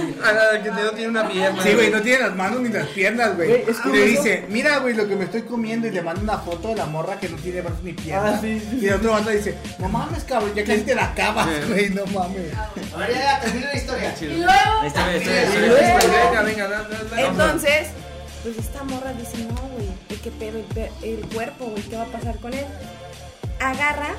[0.63, 1.63] que no tiene una pierna.
[1.63, 3.48] Sí, güey, no tiene las manos ni las piernas, güey.
[3.50, 5.88] Güey, es Y le dice, mira, güey, lo que me estoy comiendo.
[5.88, 8.36] Y le manda una foto de la morra que no tiene brazos ni piernas.
[8.36, 11.06] Ah, sí, sí, Y el otro vato dice, no mames, cabrón, ya casi te la
[11.06, 12.52] acabas, güey, no mames.
[12.94, 14.15] A ver, ya, termina la historia.
[14.22, 14.50] Y luego.
[14.82, 16.02] Ahí está, ahí está, Sí, ahí sí, está.
[16.02, 17.22] sí, Venga, venga, da, da, da.
[17.22, 17.88] Entonces,
[18.44, 20.58] pues esta morra dice, no, güey, ¿y ¿qué pedo?
[20.60, 22.65] El, pe- el cuerpo, güey, ¿qué va a pasar con él?
[23.60, 24.15] Agarra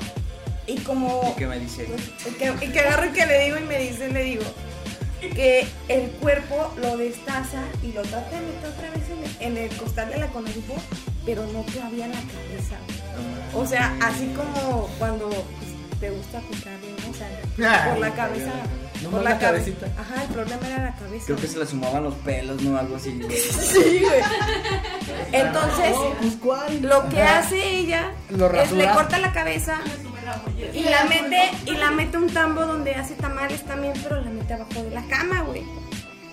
[0.65, 1.33] y como...
[1.35, 1.85] ¿Y qué me dice?
[1.85, 4.43] pues, y que, y que agarro y que le digo y me dice, le digo,
[5.19, 9.03] que el cuerpo lo destaza y lo trata de meter otra vez
[9.39, 10.75] en el, en costal de la conazupo,
[11.25, 12.77] pero no cabía la cabeza.
[13.53, 17.09] O sea, así como cuando pues, te gusta picarle, ¿no?
[17.09, 18.51] O sea, por la cabeza.
[19.03, 19.85] Nomás por la cabecita.
[19.97, 21.25] Ajá, el problema era la cabeza.
[21.25, 22.77] Creo que se le sumaban los pelos, ¿no?
[22.77, 23.19] Algo así.
[23.29, 24.21] Sí, güey.
[25.31, 26.81] Entonces, Pues, ¿cuál?
[26.81, 29.79] lo que hace ella Lo es le corta la cabeza
[30.73, 34.53] y la mete y la mete un tambo donde hace tamales también, pero la mete
[34.53, 35.63] abajo de la cama, güey.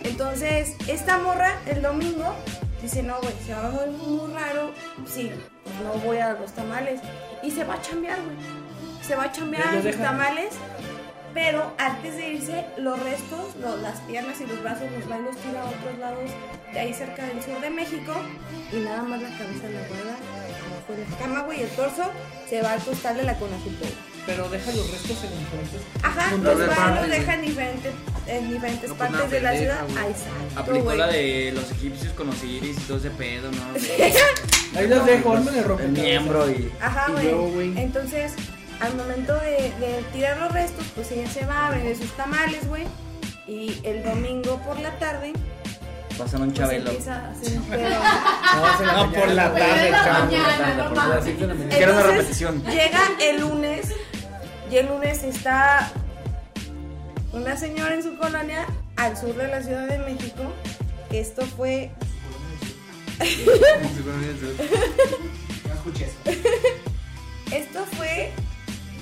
[0.03, 2.35] Entonces, esta morra el domingo
[2.83, 4.73] dice, no, güey, se va a ver muy raro,
[5.07, 5.31] sí,
[5.63, 7.01] pues no voy a los tamales.
[7.43, 8.37] Y se va a chambear, güey.
[9.07, 10.55] Se va a chambear los tamales,
[11.35, 15.37] pero antes de irse, los restos, las piernas y los brazos los va y los
[15.37, 16.31] tira a otros lados,
[16.73, 18.15] de ahí cerca del sur de México,
[18.73, 22.05] y nada más la cabeza la guarda abajo de la cama, güey, y el torso
[22.49, 23.85] se va al costal de la Conazupo.
[24.27, 25.81] Pero deja los restos en diferentes.
[26.03, 27.93] Ajá, los va los deja en diferentes,
[28.27, 29.81] en diferentes No, partes de la ciudad.
[29.99, 30.61] Ahí está.
[30.61, 33.63] Aplicó la de los egipcios con Osiris y todo ese pedo, ¿no?
[34.79, 36.73] Ahí los dejo, armen el El miembro y.
[36.81, 37.79] Ajá, güey.
[37.79, 38.33] Entonces,
[38.81, 42.67] al momento de, de tirar los restos, pues ella se va a vender sus tamales,
[42.69, 42.85] güey.
[43.47, 45.33] Y el domingo por la tarde,
[46.17, 46.91] Pasan un pues chabelo.
[46.91, 47.91] empieza a hacer un pedo.
[47.91, 50.29] No, por la tarde, cabrón.
[51.71, 52.63] Quiero una repetición.
[52.65, 53.89] Llega el lunes
[54.71, 55.91] y el lunes está
[57.33, 58.65] una señora en su colonia
[58.97, 60.43] al sur de la Ciudad de México.
[61.11, 61.91] Esto fue
[67.53, 68.33] esto fue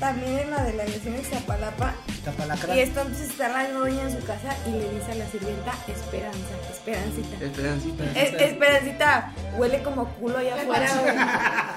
[0.03, 1.95] también en la delegación de Zapalapa.
[2.25, 2.75] Tapalacra.
[2.75, 6.55] Y entonces está la doña en su casa y le dice a la sirvienta Esperanza,
[6.73, 7.45] Esperancita.
[7.45, 8.05] Esperancita.
[8.21, 10.87] Es- Esperancita, huele como culo allá afuera.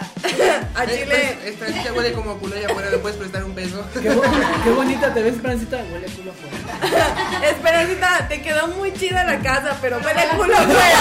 [0.75, 1.05] a Chile.
[1.05, 3.85] pues, Esperancita huele como culo allá afuera, ¿le puedes prestar un peso?
[4.01, 4.23] Qué, bo-
[4.63, 5.77] qué bonita te ves, Francita.
[5.93, 7.47] Huele culo afuera.
[7.47, 10.99] Esperancita, te quedó muy chida la casa, pero huele culo afuera.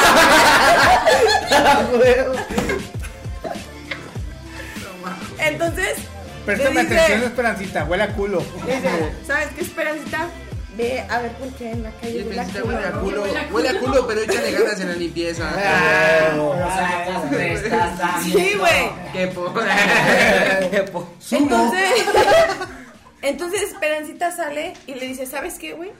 [5.39, 5.97] Entonces,
[6.45, 8.39] Préstame atención, Esperancita, huele a culo.
[8.41, 10.29] Dice, ¿sabes qué, Esperancita?
[10.77, 12.67] Ve a ver por qué en la calle huele a Esperancita culo.
[12.75, 13.01] huele a ¿no?
[13.49, 13.55] culo.
[13.55, 15.45] Huele a culo, pero échale ganas en la limpieza.
[15.55, 17.45] Dame.
[18.23, 18.91] Sí, güey.
[19.13, 19.53] Qué po.
[20.71, 21.91] Qué po- Entonces,
[23.23, 25.93] entonces Esperancita sale y le dice, ¿sabes qué, güey?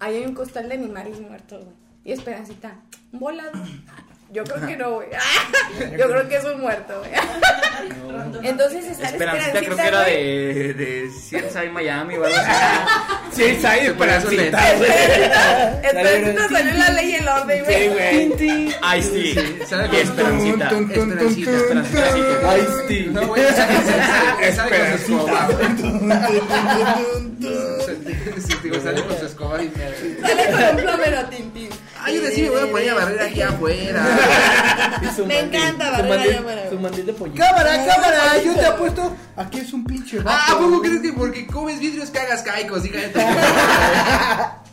[0.00, 1.76] Ahí hay un costal de animales muertos, güey.
[2.04, 2.74] Y Esperancita,
[3.12, 3.52] un volado.
[4.32, 5.08] Yo creo que no, güey.
[5.98, 7.12] Yo creo que es un muerto, güey.
[8.42, 13.42] Entonces se sale Esperancita creo que Esperancita, era de, de CSI Miami o algo así.
[13.42, 14.72] Ahí, Esperancita.
[14.72, 18.74] Esperancita, Esperancita salió en la ley y el orden, Sí, güey.
[18.82, 19.58] Ay, sí.
[19.68, 19.96] ¿Sabe Y?
[20.00, 20.70] Esperancita.
[20.70, 22.12] Esperancita, Esperancita.
[22.88, 23.10] sí.
[23.12, 23.42] No, güey.
[28.38, 29.70] Sí, digo, sale con su escoba y
[30.20, 31.71] Sale con un plomero tintín.
[32.04, 34.02] Ay, yo me voy a poner a barrer aquí afuera.
[35.02, 36.62] Me mandil- encanta su barrer mandil- allá afuera.
[36.70, 37.38] Su mandil de pollito.
[37.44, 39.16] Cámara, cámara, yo te apuesto.
[39.36, 40.30] Aquí es un pinche vato.
[40.30, 42.82] Ah, ¿a poco crees que porque comes vidrios cagas caicos?
[42.82, 42.88] Tu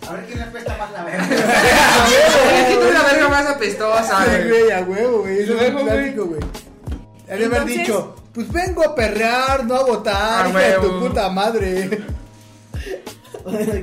[0.07, 1.27] A ver quién le presta más la verga.
[2.59, 4.49] Es que tú la verga más apestosa, Sí, güey.
[4.61, 5.39] güey, a huevo, güey.
[5.39, 5.85] Eso es un güey.
[5.85, 6.41] clásico, güey.
[7.29, 11.89] Ha de haber dicho, pues vengo a perrear, no a votar, Ah, tu puta madre.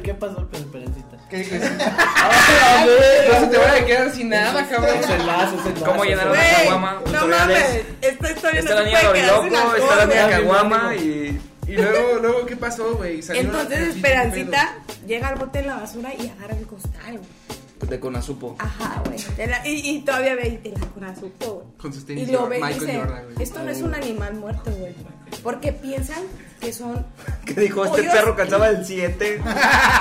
[0.02, 1.15] ¿Qué pasó con Esperancita?
[1.30, 1.58] ¿Qué, qué, qué?
[1.58, 4.96] No se te vaya a quedar sin nada, cabrón.
[5.02, 5.84] Es el lazo, es el lazo.
[5.86, 7.00] ¿Cómo llenaron la Güey, caguama?
[7.12, 7.64] no mames,
[8.00, 10.30] esta historia Está no la se puede quedar sin Loriloco, está la alcohol, niña.
[10.30, 11.40] Caguama y.
[11.66, 13.20] Y luego, luego, ¿qué pasó, güey?
[13.28, 14.74] Entonces una- Esperancita
[15.04, 17.55] llega al bote de la basura y agarra el costal, güey.
[17.88, 18.56] De Conazupo.
[18.58, 19.18] Ajá, güey.
[19.36, 21.66] de Y, y todavía ve y la conazupo, güey.
[21.78, 23.42] Con sus Y tenis lo ve y Michael dice, Jordan, güey.
[23.42, 24.94] esto no es un animal muerto, güey.
[25.42, 26.22] Porque piensan
[26.60, 27.06] que son...
[27.44, 28.14] Que dijo, este Pollos.
[28.14, 29.40] perro calzaba el 7.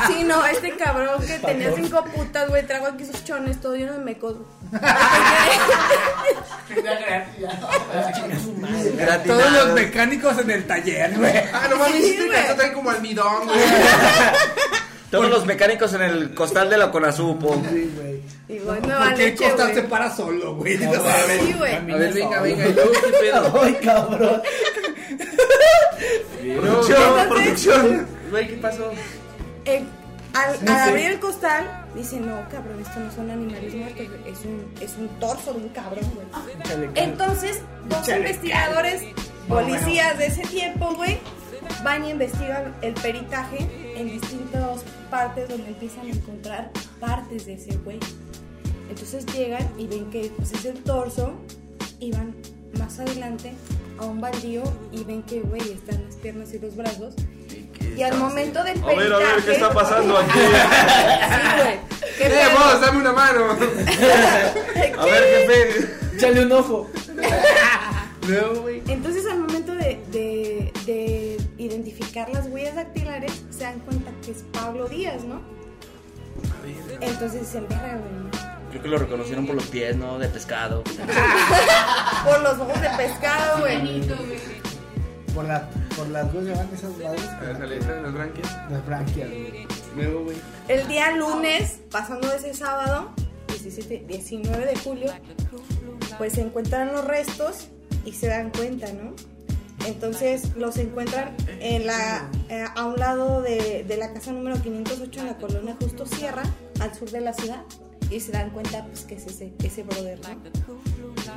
[0.07, 3.93] Sí, no, este cabrón que tenía cinco putas, güey, trago aquí sus chones, todo lleno
[3.93, 4.35] de mecos.
[9.25, 11.33] Todos los mecánicos en el taller, güey.
[11.53, 13.59] Ah, no mames, este trae como almidón, güey.
[15.15, 17.55] Todos los mecánicos en el costal de la Conazupo.
[18.47, 20.77] Y güey, me va Porque el leche, costal se para solo, güey.
[20.77, 20.85] Sí,
[21.57, 21.73] güey.
[21.73, 23.59] A ver, venga, venga, y luego qué pedo.
[23.63, 24.41] Ay, cabrón.
[26.59, 28.07] Producción, producción.
[28.29, 28.91] Güey, ¿qué pasó?
[29.65, 29.83] Eh,
[30.33, 34.73] al, al abrir el costal, dice, no, cabrón, esto no son animales muertos, es un,
[34.81, 36.89] es un torso de un cabrón, güey.
[36.95, 39.01] Entonces, dos investigadores,
[39.47, 41.17] policías de ese tiempo, güey,
[41.83, 47.77] van y investigan el peritaje en distintas partes donde empiezan a encontrar partes de ese
[47.83, 47.99] güey.
[48.89, 51.33] Entonces llegan y ven que pues, es el torso
[51.99, 52.35] y van
[52.79, 53.53] más adelante
[53.97, 57.13] a un baldío y ven que, güey, están las piernas y los brazos.
[57.97, 60.31] Y al momento del A ver, a ver, ¿qué está pasando aquí?
[60.33, 60.39] Sí,
[61.61, 61.79] güey.
[62.17, 63.45] ¿Qué ¡Eh, vos, dame una mano!
[64.99, 65.95] A ver, jefe.
[66.15, 66.89] Échale un ojo.
[68.61, 68.81] Güey.
[68.87, 70.54] Entonces al momento de- de
[72.15, 75.41] identificar las huellas dactilares, se dan cuenta que es Pablo Díaz, ¿no?
[77.01, 78.45] Entonces dicen, verga, güey.
[78.69, 80.17] Creo que lo reconocieron por los pies, ¿no?
[80.19, 80.83] De pescado.
[82.25, 84.01] Por los ojos de pescado, güey.
[85.33, 87.23] Por, la, por las dos llaman esas madres.
[87.23, 88.71] Las aletas, las branquias.
[88.71, 89.67] Las branquias, güey.
[89.95, 90.37] Luego, güey.
[90.67, 93.11] El día lunes, pasando ese sábado,
[93.47, 95.13] 17, 19 de julio,
[96.17, 97.69] pues se encuentran los restos
[98.03, 99.13] y se dan cuenta, ¿no?
[99.85, 101.87] Entonces los encuentran eh,
[102.75, 106.43] a un lado de, la casa número 508 en la colonia Justo Sierra,
[106.79, 107.63] al sur de la ciudad,
[108.09, 110.19] y se dan cuenta pues que es ese, brother.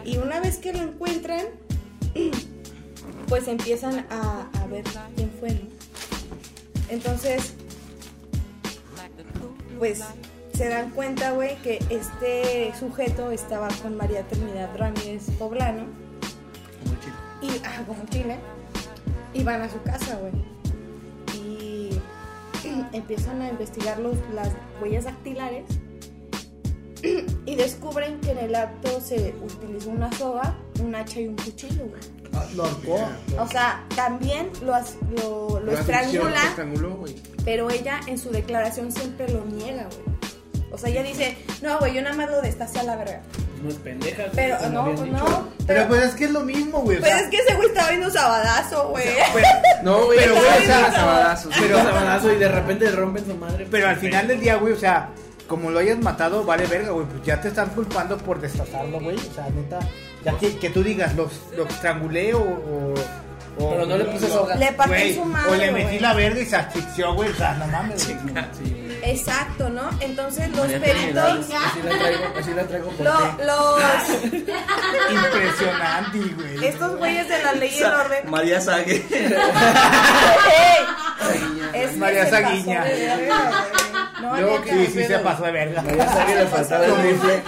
[0.05, 1.47] Y una vez que lo encuentran,
[3.29, 4.85] pues empiezan a, a ver
[5.15, 5.61] quién fue, ¿no?
[6.89, 7.53] Entonces,
[9.79, 10.03] pues
[10.55, 16.08] se dan cuenta, güey, que este sujeto estaba con María Trinidad Ramírez Poblano.
[17.49, 18.39] Y, ah, como Chile.
[19.35, 20.33] Y van a su casa, güey.
[21.35, 21.91] Y
[22.93, 25.65] empiezan a investigar los, las huellas dactilares.
[27.47, 31.87] Y descubren que en el acto se utilizó una soga, un hacha y un cuchillo,
[31.87, 32.03] güey.
[32.35, 33.09] Ah, Lo ahorcó.
[33.39, 34.75] O sea, también lo,
[35.17, 36.41] lo, lo estrangula.
[37.45, 40.18] Pero ella en su declaración siempre lo niega, güey.
[40.71, 43.21] O sea, ella dice, no, güey, yo nada más lo destacé a la verga.
[43.63, 44.23] No es pendeja.
[44.25, 45.17] güey, Pero no, pues dicho.
[45.17, 45.49] no.
[45.67, 46.99] Pero pues es que es lo mismo, güey.
[46.99, 49.07] o Pero sea, es que ese güey estaba viendo sabadazo, güey.
[49.83, 51.55] No, güey, Pero, güey, o sea, sabadazos.
[51.61, 53.67] Pero sabadazo y de repente rompen su madre.
[53.71, 55.09] Pero al final del día, güey, o sea,
[55.49, 57.07] como lo hayas matado, vale verga, güey.
[57.07, 59.17] Pues ya te están culpando por destazarlo, güey.
[59.17, 59.79] O sea, neta,
[60.25, 62.95] ya que, que tú digas, lo, lo estrangulé o, o,
[63.59, 64.55] o- Pero no le puse soga.
[64.55, 67.31] Le partí su madre, O le metí la verga y se asfixió, güey.
[67.31, 68.35] O sea, no mames, güey.
[69.11, 69.89] Exacto, ¿no?
[70.01, 73.83] Entonces los María peritos, Así la traigo, así la traigo por lo- los,
[75.13, 76.65] Impresionante, güey.
[76.67, 78.31] estos güeyes de la ley y el orden.
[78.31, 78.97] María Sague.
[79.11, 80.85] ¡Ey!
[81.75, 82.85] Es que María se pasó Saguiña.
[82.85, 84.23] de verga, güey.
[84.23, 84.73] No, Luego neta.
[84.77, 85.83] sí, sí se pasó de verga.
[85.83, 87.43] María Sague le faltaba el rifle.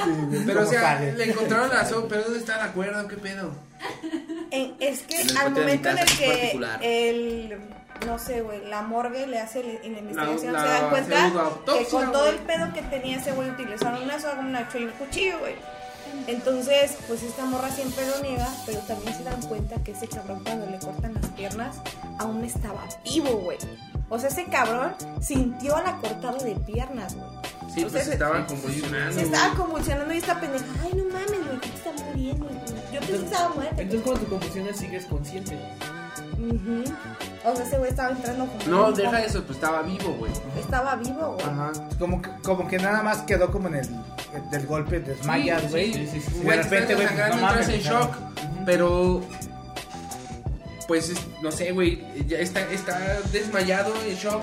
[0.47, 1.13] Pero, o ¿Cómo sea, sale?
[1.13, 3.07] le encontraron la soga, pero ¿dónde está la cuerda?
[3.09, 3.51] ¿Qué pedo?
[4.51, 6.79] En- es que En el al patio de mi momento en el es que particular.
[6.83, 7.59] el
[8.07, 11.31] no sé, güey, la morgue le hace en la investigación, La- se dan cuenta
[11.79, 14.85] que con todo el pedo que tenía ese güey utilizaron una soga, un hacha y
[14.85, 15.55] un cuchillo, güey.
[16.27, 20.43] Entonces, pues esta morra siempre lo niega, pero también se dan cuenta que ese cabrón
[20.45, 21.77] cuando le cortan las piernas
[22.19, 23.59] aún estaba vivo, güey.
[24.09, 27.29] O sea, ese cabrón sintió la cortada de piernas, güey.
[27.73, 29.13] Sí, O pues se estaban convulsionando.
[29.15, 32.59] Se estaba convulsionando y esta pendeja, ay, no mames, güey, está muriendo, güey.
[32.93, 33.83] Yo pensé que estaba muerta.
[33.83, 35.59] Entonces cuando te confusiones sigues consciente.
[36.39, 36.85] Ujú.
[37.45, 38.65] O sea, ese güey estaba entrando como.
[38.67, 40.31] No, deja eso, pues estaba vivo, güey.
[40.59, 41.47] Estaba vivo, güey.
[41.47, 41.73] Ajá.
[41.99, 43.89] Como que, como que nada más quedó como en el
[44.51, 45.93] del golpe, desmayas, güey.
[45.93, 46.33] sí, sí, sí.
[46.37, 47.69] Y Güey, de te repente, güey, pues, no mames.
[47.69, 48.15] entras en shock.
[48.67, 49.21] Pero.
[50.87, 52.05] Pues es- no sé, güey.
[52.27, 52.99] Ya está, está
[53.33, 54.43] desmayado en shock.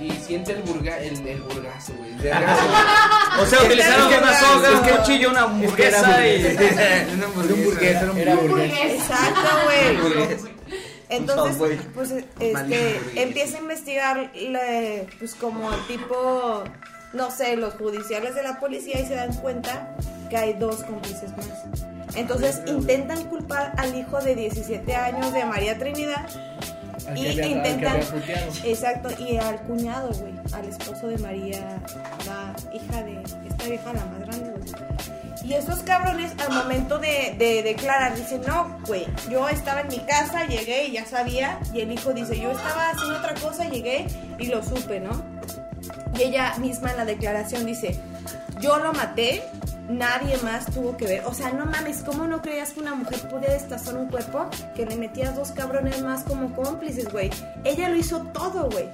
[0.00, 2.12] Y siente el, burga, el, el burgazo, güey.
[2.18, 6.44] O sea, utilizaron Es que una soga, un cuchillo, una hamburguesa y.
[7.14, 7.64] Una hamburguesa.
[7.64, 8.50] burgués, era un Era burgués.
[8.50, 8.92] burgués.
[8.92, 10.56] Exacto, güey.
[11.08, 11.56] Entonces,
[11.94, 14.30] pues este, empieza a investigar,
[15.18, 16.64] pues como tipo,
[17.12, 19.94] no sé, los judiciales de la policía y se dan cuenta
[20.30, 21.46] que hay dos cómplices más.
[22.16, 26.26] Entonces intentan culpar al hijo de 17 años de María Trinidad
[27.14, 28.00] y había- intentan
[28.64, 31.78] exacto y al cuñado güey al esposo de María
[32.26, 34.50] la hija de esta vieja la más grande
[35.46, 40.00] y estos cabrones al momento de, de declarar dicen no güey yo estaba en mi
[40.00, 44.06] casa llegué y ya sabía y el hijo dice yo estaba haciendo otra cosa llegué
[44.38, 45.36] y lo supe no
[46.18, 47.98] y ella misma en la declaración dice,
[48.60, 49.42] yo lo maté,
[49.88, 51.24] nadie más tuvo que ver.
[51.26, 54.86] O sea, no mames, ¿cómo no creías que una mujer podía destazar un cuerpo que
[54.86, 57.30] le metías dos cabrones más como cómplices, güey?
[57.64, 58.88] Ella lo hizo todo, güey.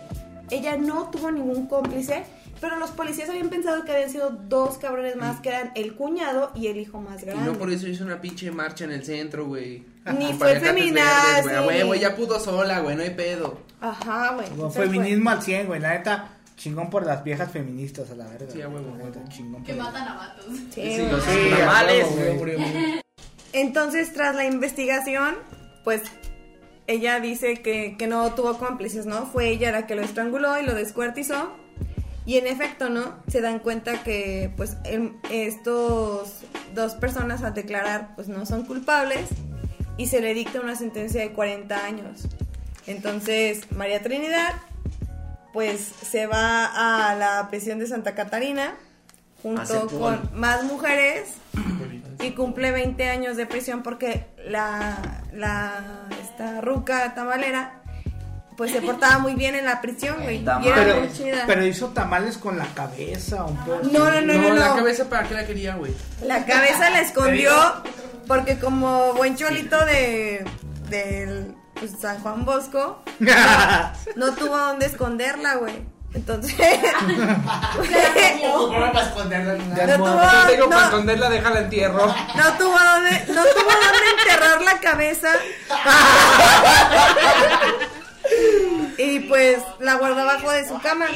[0.50, 2.24] Ella no tuvo ningún cómplice,
[2.62, 6.50] pero los policías habían pensado que habían sido dos cabrones más, que eran el cuñado
[6.54, 7.44] y el hijo más Y grande.
[7.44, 9.84] no por eso hizo una pinche marcha en el centro, güey.
[10.18, 11.42] Ni fue feminazi.
[11.42, 11.56] güey.
[11.56, 13.58] A huevo, ya pudo sola, güey, no hay pedo.
[13.80, 14.70] Ajá, güey.
[14.70, 14.86] Fue.
[14.86, 15.80] feminismo al 100, güey.
[15.80, 18.46] La neta, chingón por las viejas feministas a la verga.
[18.50, 18.96] Sí, huevo.
[19.28, 20.44] chingón Que matan a vatos.
[20.46, 21.10] Sí, Sí, güey.
[21.10, 22.38] los Sí, tamales, güey.
[22.56, 23.00] güey.
[23.52, 25.34] Entonces, tras la investigación,
[25.84, 26.02] pues
[26.86, 29.26] ella dice que, que no tuvo cómplices, ¿no?
[29.26, 31.60] Fue ella la que lo estranguló y lo descuartizó.
[32.24, 33.16] Y en efecto, ¿no?
[33.28, 36.42] Se dan cuenta que, pues, em- estos
[36.74, 39.28] dos personas al declarar, pues, no son culpables
[39.96, 42.28] y se le dicta una sentencia de 40 años.
[42.86, 44.54] Entonces, María Trinidad,
[45.52, 48.74] pues, se va a la prisión de Santa Catarina
[49.42, 51.34] junto con más mujeres
[52.20, 57.81] y cumple 20 años de prisión porque la, la esta ruca tamalera
[58.56, 60.38] pues se portaba muy bien en la prisión, güey.
[60.38, 61.44] Y era Pero, muy chida.
[61.46, 63.80] pero hizo tamales con la cabeza, un poco.
[63.90, 64.76] no, no, no, no, la no.
[64.76, 65.92] cabeza para qué la quería, güey.
[66.24, 67.52] La cabeza la escondió
[68.28, 70.44] porque como buen cholito de
[70.88, 73.02] del pues, San Juan Bosco
[74.16, 75.90] no tuvo dónde esconderla, güey.
[76.14, 76.54] Entonces
[78.42, 81.60] ¿Cómo para esconderla en una- Ya no no, tuvo, Te digo, no- para esconderla, déjala
[81.60, 82.06] entierro.
[82.06, 85.30] No tuvo dónde, no tuvo dónde enterrar la cabeza.
[88.98, 91.06] Y pues la guardó abajo de su cama.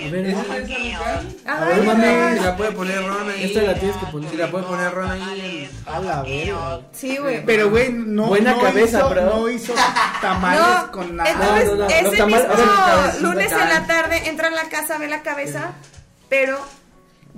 [0.00, 1.22] A ver, ¿Esa es esa ruca?
[1.46, 2.02] Ajá, ver, mami.
[2.06, 3.44] la- Si la puede poner Ron ahí.
[3.44, 4.30] Esta la tienes que poner.
[4.30, 5.70] Si la puede poner Ron ahí.
[5.86, 6.80] A la verga.
[6.92, 7.44] Sí, güey.
[7.44, 9.24] Pero, güey, no, Buena no cabeza, hizo, bro.
[9.24, 9.74] no hizo
[10.20, 11.30] tamales No, con nada.
[11.30, 14.98] entonces No, no, no, ese mismo a lunes en la tarde entra a la casa,
[14.98, 15.72] ve la cabeza,
[16.28, 16.58] pero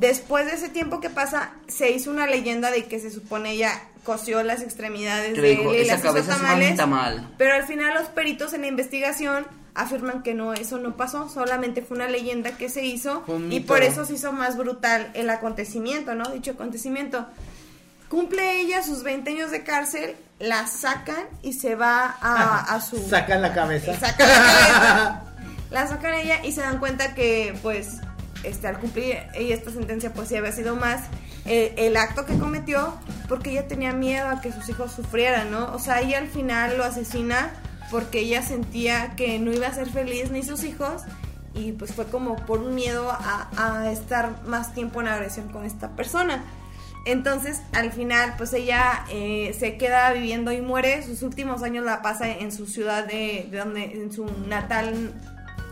[0.01, 3.81] después de ese tiempo que pasa, se hizo una leyenda de que se supone ella
[4.05, 6.77] cosió las extremidades Que de dijo, él y esa las hizo tamales.
[6.77, 7.35] tamal.
[7.39, 11.83] Pero al final los peritos en la investigación afirman que no, eso no pasó, solamente
[11.83, 16.15] fue una leyenda que se hizo y por eso se hizo más brutal el acontecimiento,
[16.15, 16.29] ¿no?
[16.31, 17.27] Dicho acontecimiento.
[18.09, 22.97] Cumple ella sus 20 años de cárcel, la sacan y se va a, a su...
[23.09, 23.95] Sacan la cabeza.
[24.01, 25.23] sacan la cabeza,
[25.71, 28.01] la sacan a ella y se dan cuenta que pues
[28.43, 31.03] este al cumplir ella esta sentencia pues sí había sido más
[31.47, 32.95] eh, el acto que cometió
[33.29, 35.73] porque ella tenía miedo a que sus hijos sufrieran, ¿no?
[35.73, 37.51] O sea, ella al final lo asesina
[37.91, 41.03] porque ella sentía que no iba a ser feliz ni sus hijos
[41.55, 45.91] y pues fue como por un miedo a, estar más tiempo en agresión con esta
[45.97, 46.45] persona.
[47.07, 51.03] Entonces, al final, pues ella eh, se queda viviendo y muere.
[51.03, 55.15] Sus últimos años la pasa en su ciudad de, de donde, en su natal.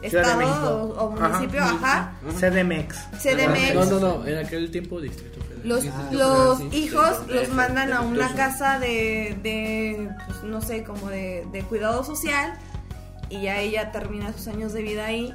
[0.02, 2.96] Estado o, o municipio, ajá, CDMX.
[3.20, 3.74] CDMX.
[3.74, 5.68] No, no, no, en aquel tiempo Distrito Federal.
[5.68, 6.68] Los, sí, los sí.
[6.72, 11.62] hijos sí, los mandan a una casa de, de pues, no sé, como de, de
[11.62, 12.54] cuidado social
[13.28, 15.34] y ya ella termina sus años de vida ahí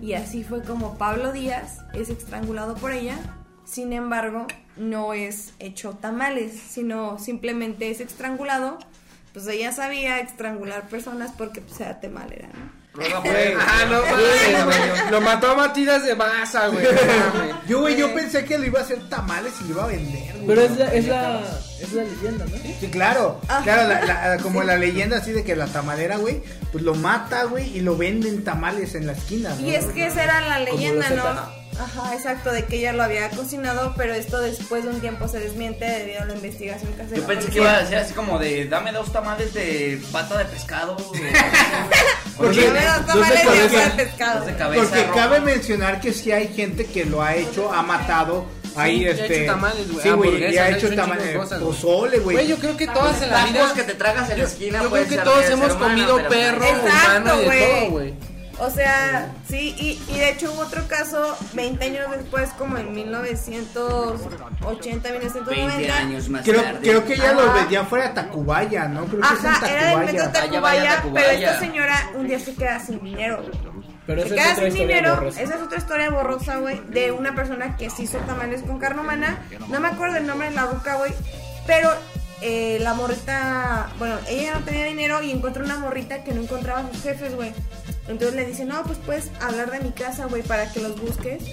[0.00, 3.16] y así fue como Pablo Díaz es estrangulado por ella,
[3.64, 8.78] sin embargo no es hecho tamales, sino simplemente es estrangulado,
[9.32, 12.75] pues ella sabía estrangular personas porque pues era tamalera, ¿no?
[12.98, 15.10] Ah, no güey.
[15.10, 16.86] Lo mató a batidas de masa, güey.
[17.68, 20.32] Yo, güey, yo pensé que lo iba a hacer tamales y lo iba a vender,
[20.34, 20.46] güey.
[20.46, 21.40] Pero es la, es la,
[21.80, 22.56] es la leyenda, ¿no?
[22.80, 23.62] Sí, claro, Ajá.
[23.64, 24.04] claro, la-
[24.36, 27.80] la- como la leyenda así de que la tamalera, güey, pues lo mata, güey, y
[27.80, 29.66] lo venden tamales en la esquina, ¿no?
[29.66, 31.65] Y es que esa era la leyenda, ¿no?
[31.78, 35.40] Ajá, exacto, de que ella lo había cocinado, pero esto después de un tiempo se
[35.40, 38.38] desmiente debido a la investigación que hace Yo pensé que iba a ser así como
[38.38, 40.96] de dame dos tamales de pata de pescado.
[42.36, 42.62] Porque-
[43.06, 43.96] tamales de cabeza.
[43.96, 44.44] pescado.
[44.46, 48.46] De cabeza cabe mencionar que sí hay gente que lo ha hecho, ha matado
[48.76, 50.96] ahí Sí, ha este hecho tamales, güey, Sí, güey, y hamburguesas, ha ha hecho un
[50.96, 52.36] tamales, pozole, güey.
[52.36, 53.72] Güey, yo creo que todas en la vida.
[53.74, 54.82] Que te tragas en la esquina.
[54.82, 58.14] Yo creo que todos hemos comido perro, humano y de todo, güey.
[58.58, 62.94] O sea, sí, y, y de hecho hubo otro caso 20 años después, como en
[62.94, 65.96] 1980, 20 1990.
[65.96, 66.78] años más Creo, tarde.
[66.80, 69.04] creo que ya lo vendían fuera de Tacubaya, ¿no?
[69.06, 70.50] Creo que es en Ajá, era del metro Tacubaya.
[70.50, 71.26] Tacubaya, Tacubaya.
[71.26, 73.42] pero esta señora un día se queda sin dinero.
[74.06, 75.42] Pero se queda sin dinero, borrosa.
[75.42, 79.00] esa es otra historia borrosa, güey, de una persona que se hizo tamales con carne
[79.02, 79.38] humana.
[79.68, 81.12] No me acuerdo el nombre de la ruca, güey,
[81.66, 81.90] pero
[82.42, 86.80] eh, la morrita, bueno, ella no tenía dinero y encontró una morrita que no encontraba
[86.80, 87.52] a sus jefes, güey.
[88.08, 91.44] Entonces le dice, no, pues puedes hablar de mi casa, güey, para que los busques.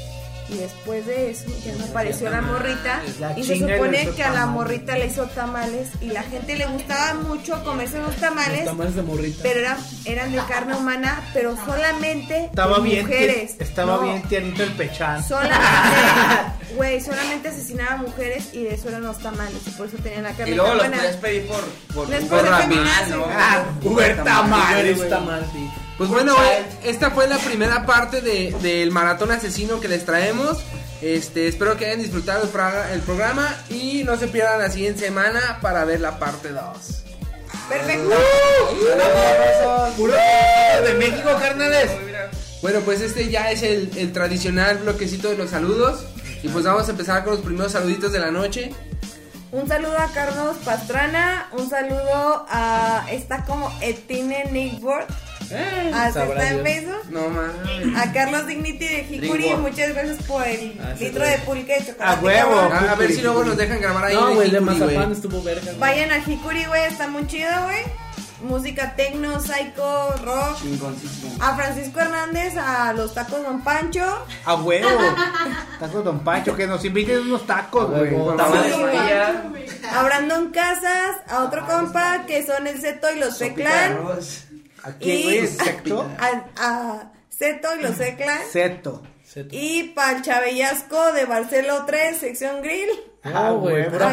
[0.53, 3.01] Y después de eso, ya no apareció la morrita.
[3.19, 4.53] La Y se supone que a la tamales.
[4.53, 5.89] morrita le hizo tamales.
[6.01, 8.65] Y la gente le gustaba mucho comerse los tamales.
[8.65, 9.39] Tamales de morrita.
[9.43, 13.55] Pero eran, eran de carne humana, pero solamente Estaba bien, mujeres.
[13.59, 15.23] estaba No, bien tiernito el pechán.
[15.27, 15.63] Solamente,
[16.75, 19.59] güey, solamente asesinaba mujeres y de eso eran los tamales.
[19.67, 20.97] Y por eso tenían la carne Y luego tan los buena.
[21.03, 21.63] podías pedir por.
[21.93, 22.07] por.
[23.35, 23.65] Ah,
[24.23, 25.45] tamal.
[25.97, 26.49] Pues bueno, güey,
[26.83, 30.57] esta fue la primera parte de- del maratón asesino que les traemos.
[31.01, 32.43] Este, espero que hayan disfrutado
[32.91, 36.61] el, programa y no se pierdan la siguiente semana para ver la parte 2.
[37.69, 38.15] Perfecto.
[39.97, 40.13] Puro
[40.85, 41.91] de México, carnales.
[42.61, 46.05] Bueno, pues este ya es el, el tradicional bloquecito de los saludos.
[46.41, 48.71] Y pues vamos a empezar con los primeros saluditos de la noche.
[49.51, 51.47] Un saludo a Carlos Pastrana.
[51.51, 53.05] Un saludo a.
[53.11, 55.05] Está como Etine Nickboard.
[55.93, 56.63] A sabrá está en Dios.
[56.75, 57.11] Facebook.
[57.11, 57.97] No mames.
[57.97, 59.59] A Carlos Dignity de Hikuri, Ringworld.
[59.61, 62.03] muchas gracias por el Ah, litro de pulque de chocolate.
[62.03, 62.55] A huevo.
[62.69, 62.89] cabrón.
[62.89, 64.15] A, a ver si luego nos dejan grabar ahí.
[64.15, 65.71] No, güey, de mazapán estuvo verga.
[65.79, 67.81] Vayan a Hikuri, güey, está muy chido, güey.
[68.41, 70.57] Música tecno, psycho, rock.
[70.61, 71.33] Chingoncísimo.
[71.41, 74.03] A Francisco Hernández, a los tacos Don Pancho.
[74.43, 74.89] A huevo.
[75.79, 78.13] Tacos Don Pancho, que nos inviten unos tacos, güey.
[79.91, 83.91] A Brandon Casas, a otro compa que son el Zeto y los sopita de Clan.
[83.93, 84.43] arroz.
[84.83, 85.47] ¿A quién, güey?
[85.47, 86.09] ¿Secto?
[86.19, 88.39] A, a Zeto y los Clan.
[88.51, 89.03] Seto.
[89.49, 92.89] Y para el Chabellasco de Barcelo 3, sección grill.
[93.23, 94.11] Ah, No, güey, pura.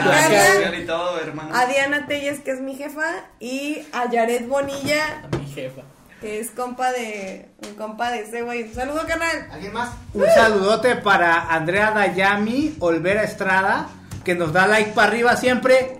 [0.78, 1.54] Y todo, hermano.
[1.54, 3.24] A Diana Telles, que es mi jefa.
[3.38, 5.82] Y a Yaret Bonilla, A mi jefa.
[6.20, 7.50] que es compa de.
[7.66, 8.62] Un compa de ese güey.
[8.62, 9.48] Un saludo, canal.
[9.50, 9.90] ¿Alguien más?
[10.14, 13.88] Un saludote para Andrea Dayami, Olvera Estrada,
[14.24, 15.98] que nos da like para arriba siempre.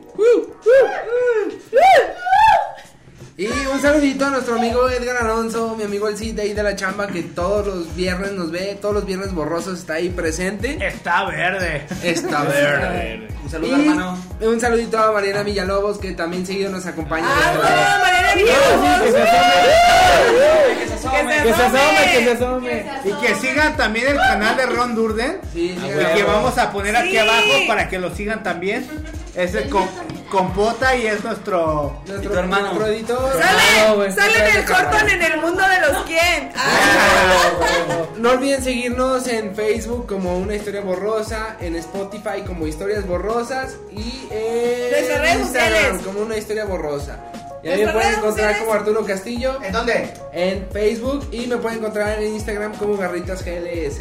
[3.40, 6.62] Y un saludito a nuestro amigo Edgar Alonso, mi amigo el Cid de ahí de
[6.62, 10.76] la chamba, que todos los viernes nos ve, todos los viernes borrosos está ahí presente.
[10.86, 11.86] Está verde.
[12.02, 13.28] Está verde.
[13.42, 14.18] Un saludo, Y hermano.
[14.42, 17.24] un saludito a Mariana Villalobos, que también seguido nos acompaña.
[17.30, 19.10] ¡Ah, Mariana Que Villalobos!
[19.10, 20.76] se asome.
[20.76, 22.86] ¡Que Que se asome, que se asome!
[23.06, 25.38] Y que sigan también el canal de Ron Durden.
[25.54, 26.14] Sí, Y síganlo.
[26.14, 27.16] que vamos a poner aquí Sí.
[27.16, 28.86] abajo para que lo sigan también.
[29.34, 29.88] Es el com-
[30.30, 32.00] compota y es nuestro.
[32.06, 32.66] Nuestro, hermano.
[32.72, 33.20] nuestro editor.
[33.20, 34.12] No, ¡Sale!
[34.12, 36.50] ¡Sale en el Horton en el mundo de los quién!
[36.56, 38.04] ¡Ah!
[38.16, 44.28] No olviden seguirnos en Facebook como Una Historia Borrosa, en Spotify como Historias Borrosas y
[44.30, 46.02] en Instagram sociales.
[46.04, 47.18] como Una Historia Borrosa.
[47.62, 48.58] Y ahí me pueden encontrar sociales.
[48.60, 50.14] como Arturo Castillo ¿En dónde?
[50.32, 54.00] en Facebook y me pueden encontrar en Instagram como Garritas GLS.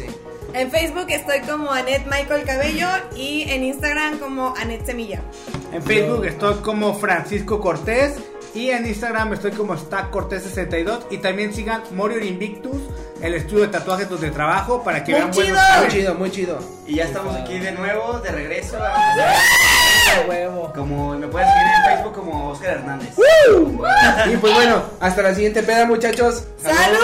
[0.52, 5.20] En Facebook estoy como Anet Michael Cabello y en Instagram como Anet Semilla.
[5.72, 8.14] En Facebook estoy como Francisco Cortés.
[8.52, 12.82] Y en Instagram estoy como Stack Cortés 62 Y también sigan Morior Invictus,
[13.22, 15.62] el estudio de tatuajes donde trabajo, para que Muy vean buenos.
[15.78, 16.58] Muy chido, muy chido.
[16.84, 18.76] Y ya estamos aquí de nuevo, de regreso.
[18.82, 20.72] A huevo.
[20.74, 23.10] Como me puedes seguir en Facebook como Oscar Hernández.
[24.32, 26.44] Y pues bueno, hasta la siguiente peda muchachos.
[26.60, 26.98] ¡Salud!